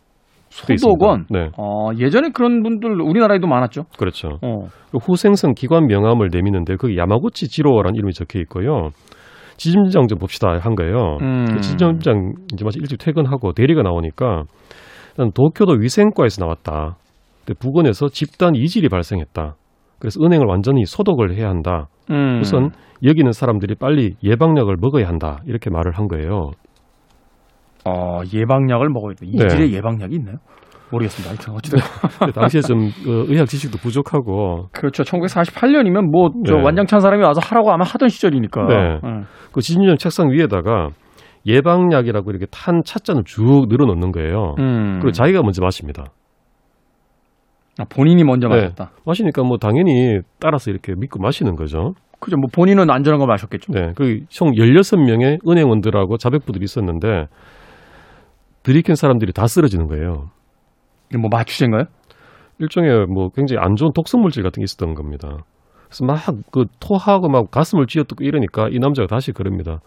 [0.78, 1.26] 소독원.
[1.30, 3.84] 네, 어 예전에 그런 분들 우리나라에도 많았죠.
[3.98, 4.39] 그렇죠.
[4.41, 4.67] 어.
[5.00, 8.89] 후생성 기관 명함을 내미는데 거기 야마구치 지로라는 이름이 적혀 있고요.
[9.58, 11.17] 지점장 좀 봅시다 한 거예요.
[11.22, 11.60] 음.
[11.62, 14.43] 지점장 이제 마치 일찍 퇴근하고 대리가 나오니까
[15.17, 16.98] 난 도쿄도 위생과에서 나왔다.
[17.46, 19.56] 근데 부근에서 집단 이질이 발생했다.
[20.00, 21.88] 그래서 은행을 완전히 소독을 해야 한다.
[22.12, 22.39] 음.
[22.39, 22.70] 우선
[23.04, 25.39] 여기 있는 사람들이 빨리 예방약을 먹어야 한다.
[25.46, 26.52] 이렇게 말을 한 거예요.
[27.88, 29.26] 어 예방약을 먹어야 돼.
[29.26, 29.45] 네.
[29.45, 30.38] 이질에 예방약이 있나요?
[30.91, 31.32] 모르겠습니다.
[31.32, 31.80] 하여튼 어쨌든
[32.19, 35.04] 근데 당시에 좀 어, 의학 지식도 부족하고 그렇죠.
[35.04, 36.63] 1948년이면 뭐저 네.
[36.63, 38.65] 완장찬 사람이 와서 하라고 아마 하던 시절이니까.
[38.67, 39.00] 네.
[39.04, 39.26] 음.
[39.52, 40.89] 그 지점장 책상 위에다가
[41.45, 44.56] 예방약이라고 이렇게 탄 찻잔을 쭉 늘어놓는 거예요.
[44.60, 45.00] 음.
[45.00, 46.06] 그리고 자기가 먼저 마십니다.
[47.80, 48.56] 아, 본인이 먼저 네.
[48.56, 48.91] 마셨다.
[49.06, 51.93] 마시니까 뭐 당연히 따라서 이렇게 믿고 마시는 거죠.
[52.19, 52.36] 그죠.
[52.38, 53.71] 뭐 본인은 안전한 거 마셨겠죠.
[53.71, 53.93] 네.
[53.95, 57.28] 그총 16명의 은행원들하고 자백부들이 있었는데
[58.67, 60.30] 들이킨 사람들이 다 쓰러지는 거예요.
[61.10, 61.86] 이게 뭐 마취제인가요?
[62.60, 65.45] 일종의 뭐 굉장히 안 좋은 독성 물질 같은 게 있었던 겁니다.
[65.88, 66.17] 그래서 막
[66.51, 69.80] 그 토하고 막 가슴을 쥐어뜯고 이러니까 이 남자가 다시 그럽니다.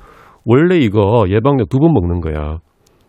[0.46, 2.58] 원래 이거 예방약 두 번 먹는 거야.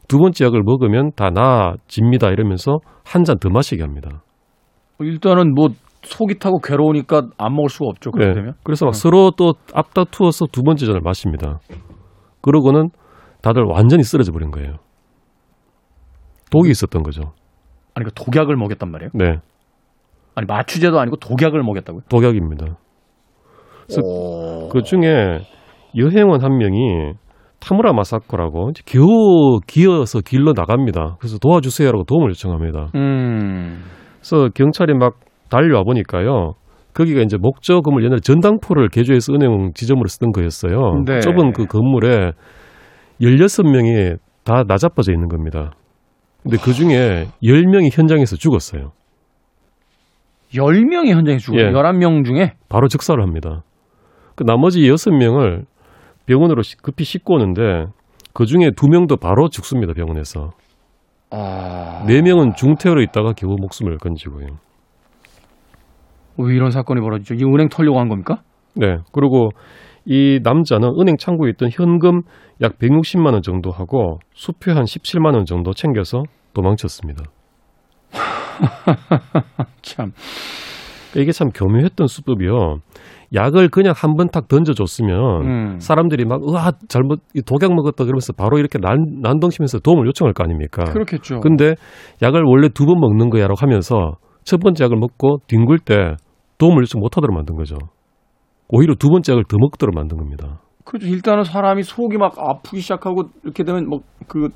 [0.10, 2.28] 두 번째 약을 먹으면 다 나아집니다.
[2.32, 4.24] 이러면서 한 잔 더 마시게 합니다.
[5.00, 5.70] 일단은 뭐
[6.04, 8.12] 속이 타고 괴로우니까 안 먹을 수가 없죠.
[8.12, 8.56] 그렇게 되면.
[8.64, 8.94] 그래서 막 어.
[8.94, 11.60] 서로 또 앞다투어서 두 번째 잔을 마십니다.
[12.42, 12.90] 그러고는
[13.42, 14.76] 다들 완전히 쓰러져 버린 거예요.
[16.52, 17.34] 독이 있었던 거죠.
[17.96, 19.10] 아니 그 독약을 먹였단 말이에요.
[19.14, 19.38] 네,
[20.36, 22.04] 아니 마취제도 아니고 독약을 먹였다고요?
[22.10, 22.78] 독약입니다.
[23.86, 24.70] 그래서 오.
[24.70, 25.40] 그 중에
[25.98, 27.14] 여행원 한 명이
[27.60, 31.18] 타무라 마사코라고 겨우 기어서 길러 나갑니다.
[31.20, 32.92] 그래서 도와주세요라고 도움을 요청합니다.
[32.96, 33.84] 음.
[34.16, 35.16] 그래서 경찰이 막
[35.50, 36.54] 달려와 보니까요.
[36.94, 41.04] 거기가 이제 목적금을 옛날에 전당포를 개조해서 은행 지점으로 쓰던 거였어요.
[41.06, 41.20] 네.
[41.20, 42.32] 좁은 그 건물에
[43.22, 45.72] 16명이 다 나자빠져 있는 겁니다.
[46.44, 48.92] 근데 그 중에 10명이 현장에서 죽었어요.
[50.54, 51.68] 10명이 현장에 죽어요.
[51.68, 51.72] 예.
[51.72, 53.64] 11명 중에 바로 즉사를 합니다.
[54.36, 55.66] 그 나머지 6명을
[56.26, 57.86] 병원으로 시- 급히 싣고 오는데
[58.34, 60.52] 그 중에 2명도 바로 죽습니다, 병원에서.
[61.30, 62.04] 아.
[62.08, 64.48] 4명은 중태우로 있다가 겨우 목숨을 건지고요.
[66.38, 67.36] 왜 이런 사건이 벌어지죠?
[67.36, 68.42] 이 은행 털려고 한 겁니까?
[68.74, 68.98] 네.
[69.12, 69.50] 그리고
[70.06, 72.22] 이 남자는 은행 창고에 있던 현금
[72.62, 77.24] 약 160만 원 정도 하고 수표 한 17만 원 정도 챙겨서 도망쳤습니다.
[79.82, 80.12] 참.
[81.12, 82.78] 그러니까 이게 참 교묘했던 수법이요.
[83.34, 85.80] 약을 그냥 한 번 탁 던져줬으면 음.
[85.80, 90.44] 사람들이 막 으아 잘못 이 독약 먹었다 그러면서 바로 이렇게 난, 난동치면서 도움을 요청할 거
[90.44, 90.84] 아닙니까?
[90.86, 91.40] 그렇겠죠.
[91.40, 91.76] 근데
[92.22, 96.16] 약을 원래 두 번 먹는 거야라고 하면서 첫 번째 약을 먹고 뒹굴 때
[96.58, 97.78] 도움을 요청 못하도록 만든 거죠.
[98.72, 100.60] 오히려 두 번째 약을 더 먹도록 만든 겁니다.
[100.86, 101.08] 그렇죠.
[101.08, 104.48] 일단은 사람이 속이 막 아프기 시작하고 이렇게 되면 뭐 그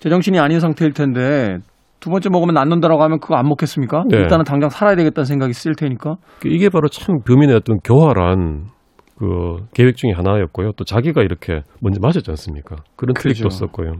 [0.00, 1.58] 제정신이 아닌 상태일 텐데
[2.00, 4.04] 두 번째 먹으면 낫는다라고 하면 그거 안 먹겠습니까?
[4.08, 4.16] 네.
[4.16, 6.16] 일단은 당장 살아야 되겠다는 생각이 쓸 테니까.
[6.46, 8.64] 이게 바로 참 범인의 어떤 교활한
[9.18, 10.72] 그 계획 중에 하나였고요.
[10.76, 12.76] 또 자기가 이렇게 먼저 맞았지 않습니까?
[12.96, 13.28] 그런 그죠.
[13.28, 13.92] 트릭도 썼고요.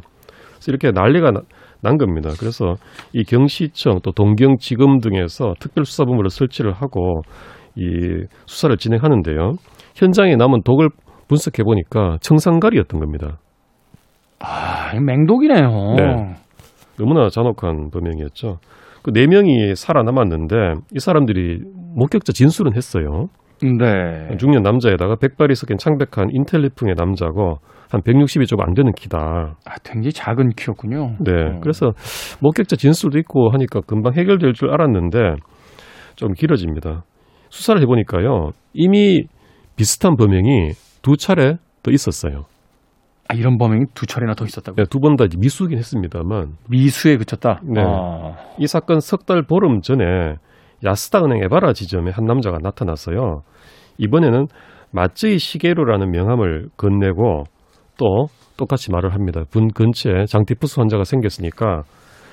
[0.55, 1.43] 그래서 이렇게 난리가 나-
[1.83, 2.31] 난 겁니다.
[2.39, 2.75] 그래서
[3.13, 7.21] 이 경시청 또 동경지검 등에서 특별수사본부를 설치를 하고
[7.77, 9.53] 이 수사를 진행하는데요.
[9.95, 10.89] 현장에 남은 독을
[11.29, 13.39] 분석해 보니까 청산가리였던 겁니다.
[14.41, 15.95] 아, 맹독이네요.
[15.97, 16.35] 네.
[16.99, 18.59] 너무나 잔혹한 범행이었죠.
[19.03, 20.57] 그 네 명이 살아남았는데
[20.95, 21.61] 이 사람들이
[21.97, 23.29] 목격자 진술은 했어요.
[23.63, 24.37] 네.
[24.39, 27.57] 중년 남자에다가 백발이 섞인 창백한 인텔리풍의 남자고
[27.91, 29.19] 한 160이 좀안 되는 키다.
[29.19, 31.17] 아, 굉장히 작은 키였군요.
[31.21, 31.33] 네.
[31.33, 31.61] 어.
[31.61, 31.93] 그래서
[32.41, 35.19] 목격자 진술도 있고 하니까 금방 해결될 줄 알았는데
[36.17, 37.03] 좀 길어집니다.
[37.51, 38.51] 수사를 해보니까요.
[38.73, 39.25] 이미
[39.77, 42.45] 비슷한 범행이 두 차례 더 있었어요.
[43.29, 44.77] 아, 이런 범행이 두 차례나 더 있었다고.
[44.81, 47.61] 요두번 다 미수긴 했습니다만 미수에 그쳤다.
[47.65, 47.81] 네.
[47.85, 50.35] 아, 이 사건 석 달 보름 전에
[50.85, 53.43] 야스다 은행 에바라 지점에 한 남자가 나타났어요.
[53.99, 54.47] 이번에는
[54.93, 57.45] 마쯔이 시게루라는 명함을 건네고
[57.99, 59.43] 또 똑같이 말을 합니다.
[59.51, 61.83] 분 근처에 장티푸스 환자가 생겼으니까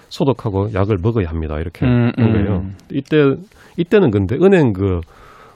[0.10, 1.60] 소독하고 약을 먹어야 합니다.
[1.60, 2.58] 이렇게 음, 한 거예요.
[2.60, 2.76] 음.
[2.92, 3.18] 이때
[3.78, 5.02] 이때는 근데 은행 그,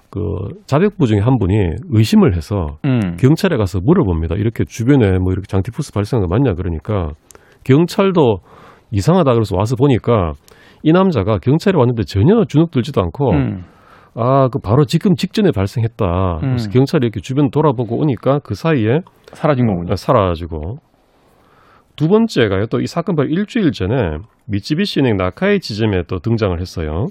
[0.09, 0.19] 그
[0.65, 1.55] 자백부 중에 한 분이
[1.89, 3.17] 의심을 해서 음.
[3.17, 4.35] 경찰에 가서 물어봅니다.
[4.35, 7.11] 이렇게 주변에 뭐 이렇게 장티푸스 발생한 거 맞냐 그러니까
[7.63, 8.39] 경찰도
[8.91, 10.33] 이상하다 그래서 와서 보니까
[10.83, 13.63] 이 남자가 경찰에 왔는데 전혀 주눅 들지도 않고 음.
[14.13, 16.37] 아그 바로 지금 직전에 발생했다.
[16.41, 16.71] 그래서 음.
[16.73, 19.95] 경찰이 이렇게 주변 돌아보고 오니까 그 사이에 사라진 거군요.
[19.95, 20.79] 사라지고
[22.01, 22.65] 두 번째가요.
[22.65, 27.05] 또 이 사건 바로 일주일 전에 미쯔비시은행 나카이 지점에 또 등장을 했어요.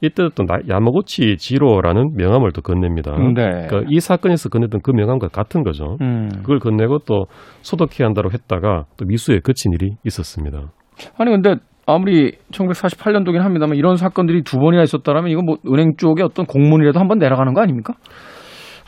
[0.00, 3.12] 이때 또 나- 야마고치 지로라는 명함을 또 건넵니다.
[3.34, 3.66] 네.
[3.68, 5.96] 그러니까 이 사건에서 건넸던 그 명함과 같은 거죠.
[6.00, 6.28] 음.
[6.42, 7.26] 그걸 건네고 또
[7.62, 10.70] 소독해야 한다고 했다가 또 미수에 그친 일이 있었습니다.
[11.18, 11.54] 아니 근데
[11.86, 17.18] 아무리 1948년도긴 합니다만 이런 사건들이 두 번이나 있었다라면 이건 뭐 은행 쪽에 어떤 공문이라도 한번
[17.18, 17.94] 내려가는 거 아닙니까?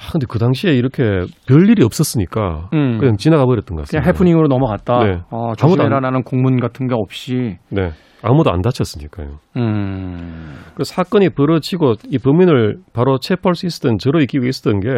[0.04, 1.02] 아, 근데 그 당시에 이렇게
[1.46, 2.98] 별 일이 없었으니까 음.
[2.98, 4.06] 그냥 지나가 버렸던 것 그냥 같습니다.
[4.06, 4.98] 해프닝으로 넘어갔다.
[5.04, 5.20] 네.
[5.30, 7.56] 아, 조심해라라는 공문 같은 게 없이.
[7.70, 7.90] 네.
[8.22, 9.38] 아무도 안 다쳤으니까요.
[9.56, 10.54] 음.
[10.74, 14.88] 그 사건이 벌어지고 이 범인을 바로 체포할 수 있었던 저로 기고 있었던 게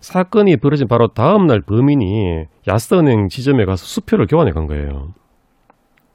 [0.00, 5.08] 사건이 벌어진 바로 다음 날 범인이 야스은행 지점에 가서 수표를 교환해 간 거예요.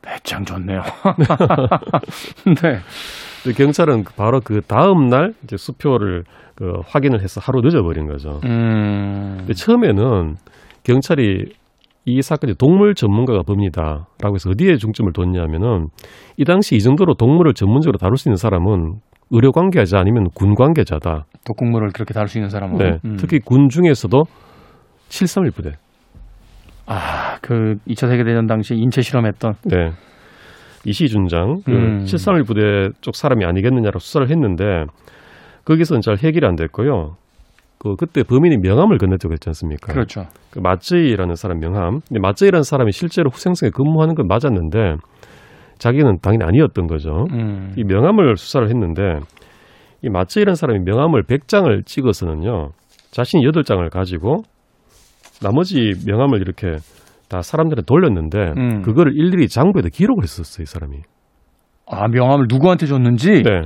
[0.01, 0.81] 배짱 좋네요.
[2.61, 2.79] 네.
[3.55, 6.23] 경찰은 바로 그 다음 날 이제 수표를
[6.55, 8.39] 그 확인을 해서 하루 늦어버린 거죠.
[8.45, 9.35] 음.
[9.39, 10.35] 근데 처음에는
[10.83, 11.45] 경찰이
[12.05, 15.87] 이 사건이 동물 전문가가 범인이다라고 해서 어디에 중점을 뒀냐면은
[16.37, 18.95] 이 당시 이 정도로 동물을 전문적으로 다룰 수 있는 사람은
[19.31, 21.25] 의료 관계자 아니면 군 관계자다.
[21.45, 22.77] 독국물을 그렇게 다룰 수 있는 사람은.
[22.77, 22.97] 네.
[23.05, 23.15] 음.
[23.17, 24.23] 특히 군 중에서도
[25.09, 25.71] 731 부대.
[26.87, 29.53] 아, 그 2차 세계 대전 당시 인체 실험했던.
[29.65, 29.91] 네.
[30.85, 32.05] 이시 준장 그 음.
[32.05, 34.85] 731 부대 쪽 사람이 아니겠느냐라고 수사를 했는데
[35.65, 37.15] 거기서는 잘 해결이 안 됐고요.
[37.77, 39.93] 그 그때 범인이 명함을 건넸다고 했지 않습니까?
[39.93, 40.25] 그렇죠.
[40.51, 42.01] 그 마쯔이라는 사람 명함.
[42.07, 44.97] 근데 마쯔이라는 사람이 실제로 후생성에 근무하는 건 맞았는데
[45.77, 47.27] 자기는 당연히 아니었던 거죠.
[47.31, 47.73] 음.
[47.77, 49.19] 이 명함을 수사를 했는데
[50.01, 52.71] 이 마츠이라는 사람이 명함을 100장을 찍어서는요.
[53.11, 54.43] 자신이 8장을 가지고
[55.41, 56.77] 나머지 명함을 이렇게
[57.29, 58.81] 다 사람들한테 돌렸는데 음.
[58.81, 60.97] 그거를 일일이 장부에다 기록을 했었어요, 이 사람이.
[61.87, 63.43] 아, 명함을 누구한테 줬는지?
[63.43, 63.61] 네.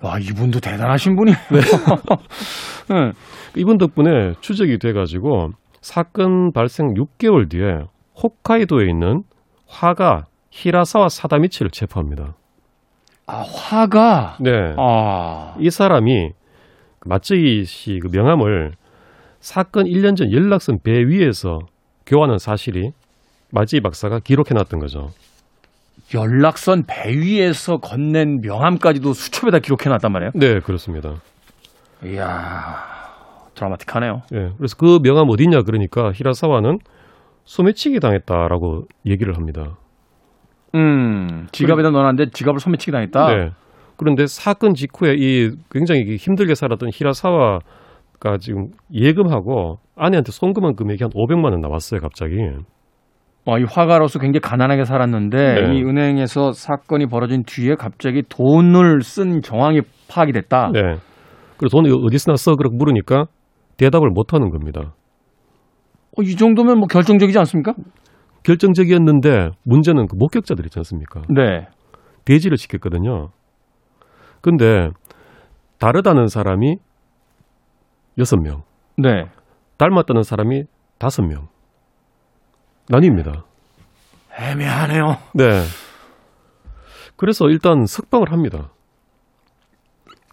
[0.00, 1.36] 와, 이분도 대단하신 분이에요.
[1.52, 1.60] 네.
[3.56, 5.50] 이분 덕분에 추적이 돼 가지고
[5.80, 7.84] 사건 발생 6개월 뒤에
[8.22, 9.22] 홋카이도에 있는
[9.66, 12.34] 화가 히라사와 사다미치를 체포합니다.
[13.26, 14.36] 아, 화가.
[14.40, 14.74] 네.
[14.76, 15.54] 아.
[15.58, 16.30] 이 사람이
[16.98, 18.72] 그 마츠이 씨 그 명함을
[19.40, 21.60] 사건 1년 전 연락선 배 위에서
[22.06, 22.92] 교환한 사실이
[23.50, 25.10] 마츠이 박사가 기록해 놨던 거죠.
[26.14, 30.30] 연락선 배 위에서 건넨 명함까지도 수첩에다 기록해 놨단 말이에요.
[30.34, 31.16] 네, 그렇습니다.
[32.04, 32.92] 이야.
[33.54, 34.22] 드라마틱하네요.
[34.32, 34.52] 예.
[34.56, 36.78] 그래서 그 명함 어디냐 그러니까 히라사와는
[37.44, 39.76] 소매치기 당했다라고 얘기를 합니다.
[40.74, 41.46] 음.
[41.52, 43.34] 지갑에다 넣어놨는데 지갑을 소매치기 당했다.
[43.34, 43.50] 네.
[43.96, 47.60] 그런데 사건 직후에 이 굉장히 힘들게 살았던 히라사와
[48.22, 52.36] 가 지금 예금하고 아내한테 송금한 금액이 한 500만 원 나왔어요, 갑자기.
[53.44, 55.74] 와, 이 화가로서 굉장히 가난하게 살았는데 네.
[55.74, 60.70] 이 은행에서 사건이 벌어진 뒤에 갑자기 돈을 쓴 정황이 파악이 됐다.
[60.72, 60.80] 네.
[61.58, 62.54] 그래서 돈이 어디서 났어?
[62.54, 63.24] 그렇게 물으니까
[63.76, 64.94] 대답을 못 하는 겁니다.
[66.16, 67.74] 어, 이 정도면 뭐 결정적이지 않습니까?
[68.44, 71.22] 결정적이었는데 문제는 그 목격자들 있지 않습니까?
[71.28, 71.66] 네.
[72.24, 73.30] 대지를 시켰거든요.
[74.40, 74.90] 근데
[75.80, 76.76] 다르다는 사람이
[78.18, 78.62] 여섯 명,
[78.96, 79.24] 네.
[79.78, 80.64] 닮았다는 사람이
[80.98, 81.48] 다섯 명.
[82.90, 83.42] 나뉩니다.
[84.38, 85.16] 애매하네요.
[85.34, 85.62] 네.
[87.16, 88.70] 그래서 일단 석방을 합니다.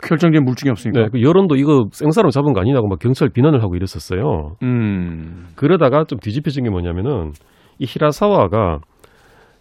[0.01, 1.01] 결정적인 물증이 없으니까.
[1.01, 1.07] 네.
[1.11, 4.55] 그 여론도 이거 생사로 잡은 거 아니냐고 막 경찰 비난을 하고 이랬었어요.
[4.63, 5.47] 음.
[5.55, 7.33] 그러다가 좀 뒤집혀진 게 뭐냐면은
[7.79, 8.79] 이 히라사와가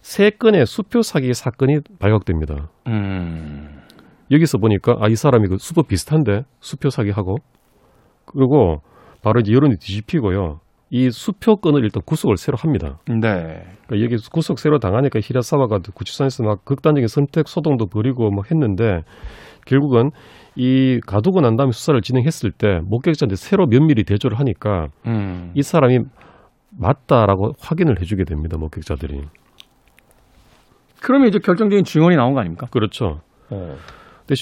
[0.01, 2.69] 세 건의 수표 사기 사건이 발각됩니다.
[2.87, 3.81] 음.
[4.31, 7.37] 여기서 보니까 아 이 사람이 그 수법 비슷한데 수표 사기하고
[8.33, 8.81] 그리고
[9.21, 10.59] 바로 이제 여론이 뒤집히고요.
[10.91, 12.99] 이 수표 건을 일단 구속을 새로 합니다.
[13.07, 13.15] 네.
[13.85, 19.01] 그러니까 여기 구속 새로 당하니까 히라사와가 구치소에서 막 극단적인 선택 소동도 벌이고 막 했는데
[19.65, 20.09] 결국은
[20.55, 25.51] 이 가두고 난 다음에 수사를 진행했을 때 목격자한테 새로 면밀히 대조를 하니까 음.
[25.53, 25.99] 이 사람이
[26.77, 28.57] 맞다라고 확인을 해주게 됩니다.
[28.57, 29.21] 목격자들이.
[31.01, 32.67] 그러면 이제 결정적인 증언이 나온 거 아닙니까?
[32.71, 33.21] 그렇죠.
[33.51, 33.75] 어.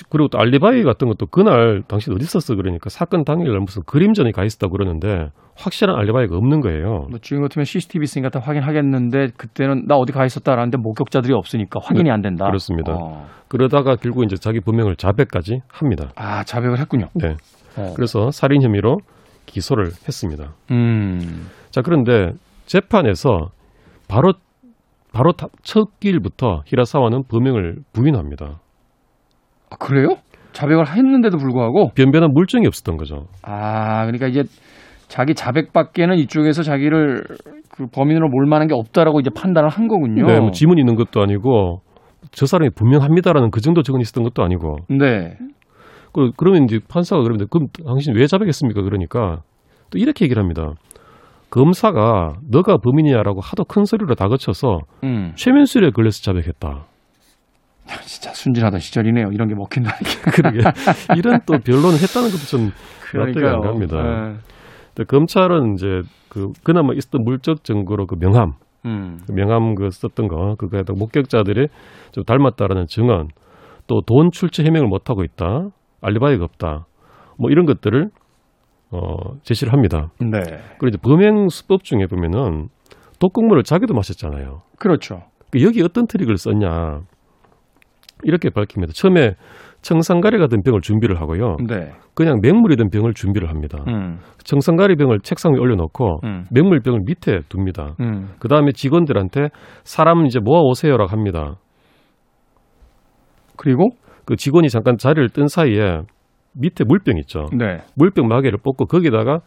[0.09, 4.43] 그리고 또 알리바이 같은 것도 그날 당신 어디 있었어 그러니까 사건 당일날 무슨 그림전에 가
[4.43, 7.07] 있었다고 그러는데 확실한 알리바이가 없는 거예요.
[7.09, 12.11] 뭐 지금 같으면 CCTV 있으니까 다 확인하겠는데 그때는 나 어디 가 있었다라는데 목격자들이 없으니까 확인이
[12.11, 12.45] 안 된다.
[12.45, 12.93] 그렇습니다.
[12.93, 13.27] 어.
[13.47, 16.09] 그러다가 결국 이제 자기 범행을 자백까지 합니다.
[16.15, 17.07] 아 자백을 했군요.
[17.15, 17.35] 네.
[17.77, 17.93] 어.
[17.95, 18.97] 그래서 살인 혐의로
[19.45, 20.53] 기소를 했습니다.
[20.71, 21.47] 음.
[21.71, 22.31] 자 그런데
[22.65, 23.51] 재판에서
[24.07, 24.33] 바로
[25.13, 28.59] 바로 다- 첫 길부터 히라사와는 범행을 부인합니다.
[29.69, 30.17] 아, 그래요?
[30.53, 33.27] 자백을 했는데도 불구하고 변변한 물증이 없었던 거죠.
[33.43, 34.43] 아 그러니까 이제
[35.07, 37.23] 자기 자백밖에는 이쪽에서 자기를
[37.69, 40.25] 그 범인으로 몰 만한 게 없다라고 이제 판단을 한 거군요.
[40.25, 41.81] 네, 뭐 지문 있는 것도 아니고
[42.31, 45.37] 저 사람이 분명합니다라는 그 정도 증언이 있었던 것도 아니고 네.
[46.11, 48.81] 그, 그러면 이제 판사가 그러면 그럼 당신 왜 자백했습니까?
[48.81, 49.41] 그러니까
[49.91, 50.73] 또 이렇게 얘기를 합니다.
[51.51, 55.33] 검사가 너가 범인이야라고 하도 큰 소리로 다그쳐서 음.
[55.35, 56.87] 최면술에 걸려서 자백했다.
[58.03, 59.29] 진짜 순진하던 시절이네요.
[59.31, 60.21] 이런 게 먹힌다는 게.
[60.31, 60.59] 그러게
[61.17, 62.71] 이런 또 변론을 했다는 것도 좀
[63.13, 63.97] 납득이 안 갑니다.
[64.01, 64.35] 네.
[64.95, 68.53] 근데 검찰은 이제 그 그나마 있었던 물적 증거로 그 명함,
[68.85, 69.19] 음.
[69.25, 71.67] 그 명함 그 썼던 거 그거에다 목격자들이
[72.11, 73.29] 좀 닮았다라는 증언,
[73.87, 75.69] 또 돈 출처 해명을 못 하고 있다,
[76.01, 76.87] 알리바이가 없다,
[77.39, 78.09] 뭐 이런 것들을
[78.91, 80.11] 어 제시를 합니다.
[80.19, 80.39] 네.
[80.79, 82.67] 그리고 이제 범행 수법 중에 보면은
[83.19, 84.61] 독극물을 자기도 마셨잖아요.
[84.79, 85.23] 그렇죠.
[85.51, 87.01] 그 여기 어떤 트릭을 썼냐
[88.23, 88.93] 이렇게 밝힙니다.
[88.93, 89.35] 처음에
[89.81, 91.57] 청산가리 같은 병을 준비를 하고요.
[91.67, 91.91] 네.
[92.13, 93.83] 그냥 맹물이 든 병을 준비를 합니다.
[93.87, 94.19] 음.
[94.43, 96.45] 청산가리 병을 책상 위에 올려놓고 음.
[96.51, 97.95] 맹물병을 밑에 둡니다.
[97.99, 98.29] 음.
[98.39, 99.49] 그 다음에 직원들한테
[99.83, 101.55] 사람 이제 모아 오세요라고 합니다.
[103.55, 103.89] 그리고
[104.25, 106.01] 그 직원이 잠깐 자리를 뜬 사이에
[106.53, 107.45] 밑에 물병 있죠.
[107.55, 107.77] 네.
[107.95, 109.39] 물병 마개를 뽑고 거기다가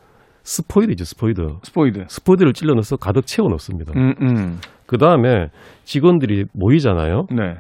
[0.43, 1.43] 스포이드죠, 스포이드.
[1.63, 2.05] 스포이드.
[2.09, 3.93] 스포이드를 찔러 넣어서 가득 채워 넣습니다.
[3.95, 4.59] 음, 음.
[4.87, 5.49] 그 다음에
[5.85, 7.27] 직원들이 모이잖아요.
[7.31, 7.55] 네.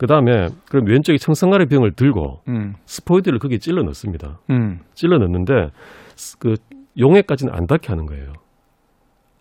[0.00, 2.72] 그 다음에 그럼 왼쪽에 청산가리 병을 들고 음.
[2.86, 4.38] 스포이드를 거기에 찔러 넣습니다.
[4.48, 4.78] 음.
[4.94, 5.52] 찔러 넣는데
[6.16, 6.54] 스- 그
[6.98, 8.32] 용액까지는 안 닿게 하는 거예요.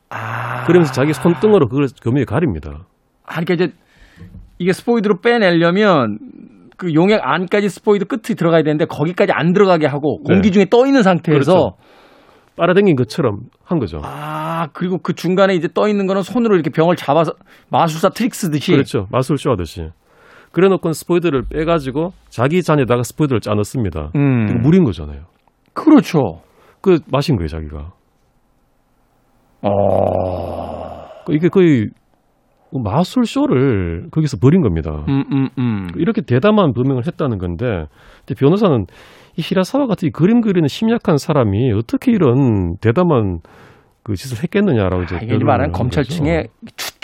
[0.10, 0.66] 아.
[0.66, 2.86] 그러면서 자기 손등으로 그걸 교묘히 가립니다.
[3.26, 3.74] 아, 그러니까 이제
[4.58, 6.20] 이게 스포이드로 빼내려면
[6.76, 10.34] 그 용액 안까지 스포이드 끝이 들어가야 되는데 거기까지 안 들어가게 하고 네.
[10.34, 11.78] 공기 중에 떠 있는 상태에서 그렇죠.
[12.58, 14.02] 빨아당긴 것처럼 한 거죠.
[14.04, 17.32] 아 그리고 그 중간에 이제 떠 있는 거는 손으로 이렇게 병을 잡아서
[17.70, 19.08] 마술사 트릭 쓰듯이 그렇죠.
[19.10, 19.88] 마술쇼 하듯이.
[20.60, 24.12] 그래 놓고 스포이드를 빼가지고 자기 잔에다가 스포이드를 짜 넣습니다.
[24.16, 24.62] 음.
[24.62, 25.22] 물인 거잖아요.
[25.74, 26.42] 그렇죠.
[26.82, 27.94] 그 마신 거예요, 자기가.
[29.62, 31.08] 어.
[31.26, 31.88] 그 이게 거의
[32.74, 35.06] 마술 쇼를 거기서 벌인 겁니다.
[35.08, 35.88] 음, 음, 음.
[35.96, 37.86] 이렇게 대담한 범행을 했다는 건데
[38.38, 38.86] 변호사는
[39.38, 43.40] 이 히라사와 같은 이 그림 그리는 심약한 사람이 어떻게 이런 대담한
[44.04, 46.48] 그 짓을 했겠느냐라고 이제 아, 이게 변론을 말하는 하는 검찰 층의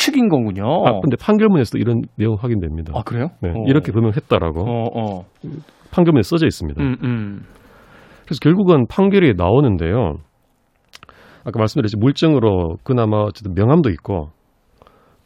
[0.06, 0.86] 추측인 거군요.
[0.86, 2.93] 아, 근데 판결문에서도 이런 내용 확인됩니다.
[2.95, 3.30] 아, 그래요?
[3.41, 3.64] 네, 어.
[3.68, 5.26] 이렇게 범행했다라고 어, 어.
[5.91, 6.82] 판결문에 써져 있습니다.
[6.82, 7.41] 음, 음.
[8.26, 10.18] 그래서 결국은 판결이 나오는데요.
[11.43, 14.30] 아까 말씀드렸지 물증으로 그나마 어쨌든 명함도 있고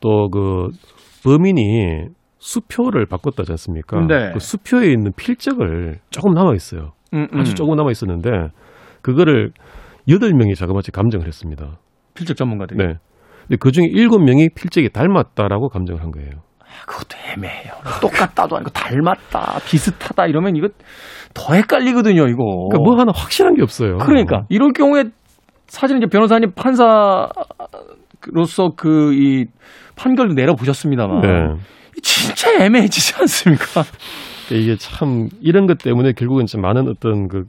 [0.02, 0.70] 또 그
[1.24, 2.08] 범인이
[2.38, 4.00] 수표를 바꿨다지 않습니까?
[4.08, 4.32] 네.
[4.32, 6.92] 그 수표에 있는 필적을 조금 남아 있어요.
[7.14, 7.40] 음, 음.
[7.40, 8.30] 아주 조금 남아 있었는데
[9.02, 9.52] 그거를
[10.08, 11.78] 여덟 명이 자그마치 감정을 했습니다.
[12.14, 12.78] 필적 전문가들이.
[12.78, 12.94] 네.
[13.50, 16.30] 근데 그 중에 일곱 명이 필적이 닮았다라고 감정을 한 거예요.
[16.60, 17.74] 아, 그것도 애매해요.
[18.00, 20.70] 똑같다도 아니고 닮았다, 비슷하다 이러면 이거
[21.34, 22.68] 더 헷갈리거든요, 이거.
[22.70, 23.98] 그러니까 뭐 하나 확실한 게 없어요.
[23.98, 25.06] 그러니까 이럴 경우에
[25.68, 27.34] 사실 이제 변호사님 판사로서
[28.78, 29.46] 그 이
[30.00, 31.28] 판결도 내려보셨습니다만 네.
[32.02, 33.84] 진짜 애매해지지 않습니까?
[34.52, 37.44] 이게 참 이런 것 때문에 결국은 좀 많은 어떤 그,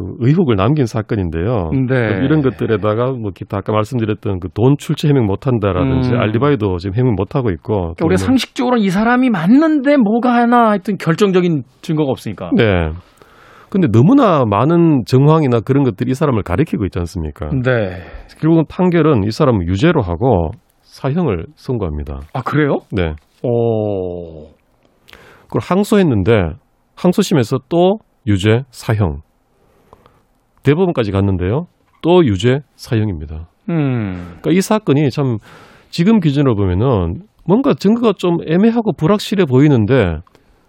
[0.00, 1.70] 그 의혹을 남긴 사건인데요.
[1.88, 2.24] 네.
[2.24, 6.18] 이런 것들에다가 뭐 기타 아까 말씀드렸던 그 돈 출처 해명 못한다라든지 음.
[6.18, 7.74] 알리바이도 지금 해명 못하고 있고.
[7.94, 12.50] 그러니까 우리가 상식적으로 이 사람이 맞는데 뭐가 하나 하여튼 결정적인 증거가 없으니까.
[12.56, 12.90] 네.
[13.70, 17.50] 근데 너무나 많은 정황이나 그런 것들이 이 사람을 가리키고 있지 않습니까?
[17.50, 18.02] 네.
[18.40, 20.50] 결국은 판결은 이 사람을 유죄로 하고
[20.82, 22.20] 사형을 선고합니다.
[22.34, 22.78] 아 그래요?
[22.90, 23.14] 네.
[23.44, 24.48] 오.
[25.44, 26.32] 그걸 항소했는데
[26.96, 29.20] 항소심에서 또 유죄 사형.
[30.62, 31.66] 대법원까지 갔는데요.
[32.02, 33.48] 또 유죄 사형입니다.
[33.68, 34.14] 음.
[34.40, 35.38] 그러니까 이 사건이 참
[35.90, 40.18] 지금 기준으로 보면은 뭔가 증거가 좀 애매하고 불확실해 보이는데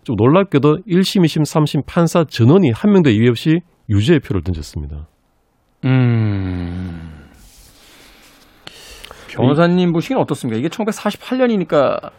[0.03, 5.07] 좀 놀랍게도 1심, 2심, 3심 판사 전원이 한 명도 이의 없이 유죄의 표를 던졌습니다.
[5.85, 7.11] 음.
[9.29, 10.59] 변호사님 보시기는 어떻습니까?
[10.59, 12.11] 이게 1948년이니까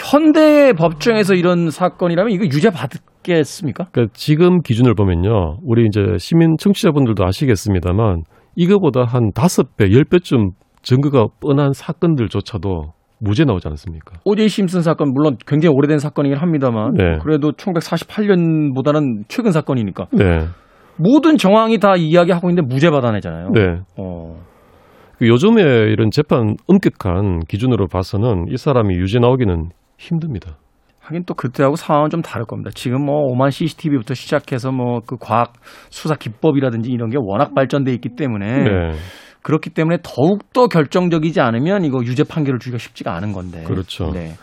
[0.00, 3.88] 현대 법정에서 이런 사건이라면 이거 유죄 받겠습니까?
[3.92, 5.58] 그러니까 지금 기준을 보면요.
[5.64, 8.22] 우리 이제 시민 청취자분들도 아시겠습니다만
[8.56, 10.50] 이거보다 한 다섯 배, 열 배쯤
[10.82, 14.18] 증거가 뻔한 사건들조차도 무죄 나오지 않습니까?
[14.24, 17.18] 오제이 심슨 사건 물론 굉장히 오래된 사건이긴 합니다만 네.
[17.22, 20.46] 그래도 1948년보다는 최근 사건이니까 네.
[20.96, 23.50] 모든 정황이 다 이야기하고 있는데 무죄 받아내잖아요.
[23.52, 23.80] 네.
[23.98, 24.38] 어.
[25.18, 29.68] 그 요즘에 이런 재판 엄격한 기준으로 봐서는 이 사람이 유죄 나오기는
[30.00, 30.56] 힘듭니다.
[31.00, 32.70] 하긴 또 그때하고 상황은 좀 다를 겁니다.
[32.74, 35.54] 지금 뭐 오만 CCTV부터 시작해서 뭐 그 과학
[35.90, 38.92] 수사 기법이라든지 이런 게 워낙 발전돼 있기 때문에 네.
[39.42, 43.64] 그렇기 때문에 더욱 더 결정적이지 않으면 이거 유죄 판결을 주기가 쉽지가 않은 건데.
[43.64, 44.10] 그렇죠.
[44.12, 44.34] 네.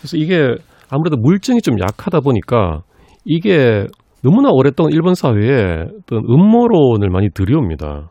[0.00, 0.54] 그래서 이게
[0.90, 2.82] 아무래도 물증이 좀 약하다 보니까
[3.24, 3.86] 이게
[4.22, 8.10] 너무나 오랫동안 일본 사회에 어떤 음모론을 많이 들여옵니다.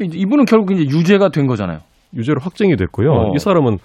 [0.00, 1.78] 이분은 결국 이제 유죄가 된 거잖아요.
[2.14, 3.10] 유죄로 확정이 됐고요.
[3.10, 3.32] 어.
[3.34, 3.78] 이 사람은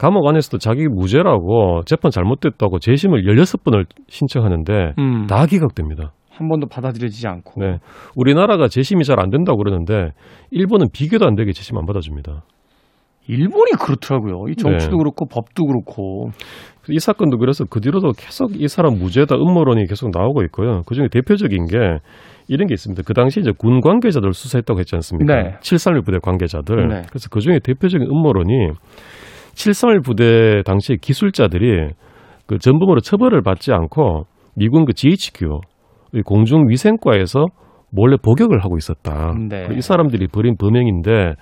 [0.00, 5.26] 감옥 안에서도 자기 무죄라고 재판 잘못됐다고 재심을 16번을 신청하는데 음.
[5.26, 6.14] 다 기각됩니다.
[6.30, 7.60] 한 번도 받아들여지지 않고.
[7.60, 7.76] 네.
[8.16, 10.12] 우리나라가 재심이 잘 안 된다고 그러는데
[10.50, 12.44] 일본은 비교도 안 되게 재심 안 받아줍니다.
[13.28, 14.48] 일본이 그렇더라고요.
[14.48, 14.96] 이 정치도 네.
[14.96, 16.30] 그렇고 법도 그렇고.
[16.88, 20.80] 이 사건도 그래서 그 뒤로도 계속 이 사람 무죄다 음모론이 계속 나오고 있고요.
[20.86, 21.76] 그 중에 대표적인 게
[22.48, 23.02] 이런 게 있습니다.
[23.06, 25.34] 그 당시 이제 군 관계자들 수사했다고 했지 않습니까?
[25.34, 25.56] 네.
[25.60, 26.88] 731 부대 관계자들.
[26.88, 27.02] 네.
[27.10, 28.70] 그래서 그 중에 대표적인 음모론이
[29.54, 31.90] 731 부대 당시 기술자들이
[32.46, 34.24] 그 전범으로 처벌을 받지 않고
[34.56, 35.60] 미군 그 GHQ
[36.14, 37.46] 이 공중위생과에서
[37.92, 39.34] 몰래 복역을 하고 있었다.
[39.48, 39.68] 네.
[39.76, 41.34] 이 사람들이 벌인 범행인데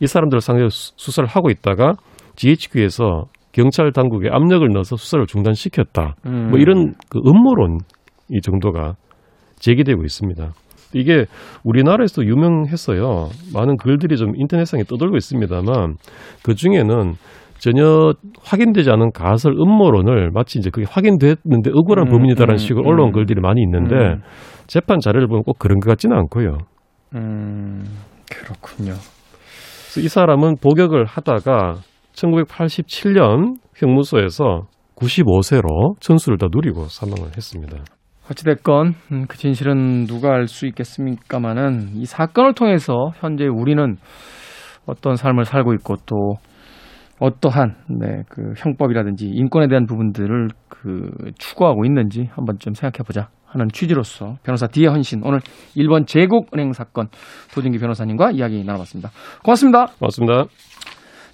[0.00, 1.94] 이 사람들을 상대로 수- 수사를 하고 있다가
[2.36, 6.16] GHQ에서 경찰 당국에 압력을 넣어서 수사를 중단시켰다.
[6.26, 6.48] 음.
[6.50, 7.78] 뭐 이런 그 음모론
[8.30, 8.94] 이 정도가
[9.56, 10.52] 제기되고 있습니다.
[10.94, 11.26] 이게
[11.64, 13.28] 우리나라에서도 유명했어요.
[13.54, 15.96] 많은 글들이 좀 인터넷상에 떠돌고 있습니다만
[16.44, 17.14] 그 중에는
[17.58, 22.88] 전혀 확인되지 않은 가설 음모론을 마치 이제 그게 확인됐는데 억울한 음, 범인이다라는 음, 식으로 음.
[22.88, 24.22] 올라온 글들이 많이 있는데 음.
[24.66, 26.58] 재판 자료를 보면 꼭 그런 것 같지는 않고요.
[27.14, 27.84] 음,
[28.30, 28.92] 그렇군요.
[28.92, 31.76] 그래서 이 사람은 복역을 하다가
[32.12, 37.78] 1987년 형무소에서 95세로 천수를 다 누리고 사망을 했습니다.
[38.30, 43.96] 어찌됐건 음, 그 진실은 누가 알 수 있겠습니까마는 이 사건을 통해서 현재 우리는
[44.86, 46.34] 어떤 삶을 살고 있고 또
[47.20, 53.68] 어떠한 네, 그 형법이라든지 인권에 대한 부분들을 그 추구하고 있는지 한번 좀 생각해 보자 하는
[53.72, 55.40] 취지로서 변호사 디에 헌신 오늘
[55.76, 57.08] 일본 제국은행 사건
[57.54, 59.10] 도진기 변호사님과 이야기 나눠봤습니다.
[59.44, 59.86] 고맙습니다.
[60.00, 60.44] 맞습니다.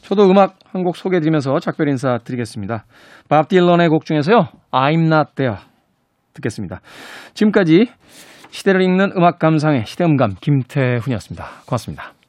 [0.02, 2.84] 저도 음악 한 곡 소개해드리면서 작별 인사 드리겠습니다.
[3.28, 4.48] 밥 딜런의 곡 중에서요.
[4.72, 5.56] I'm Not There
[6.34, 6.80] 듣겠습니다.
[7.34, 7.88] 지금까지
[8.50, 11.44] 시대를 읽는 음악 감상의 시대음감 김태훈이었습니다.
[11.66, 12.19] 고맙습니다.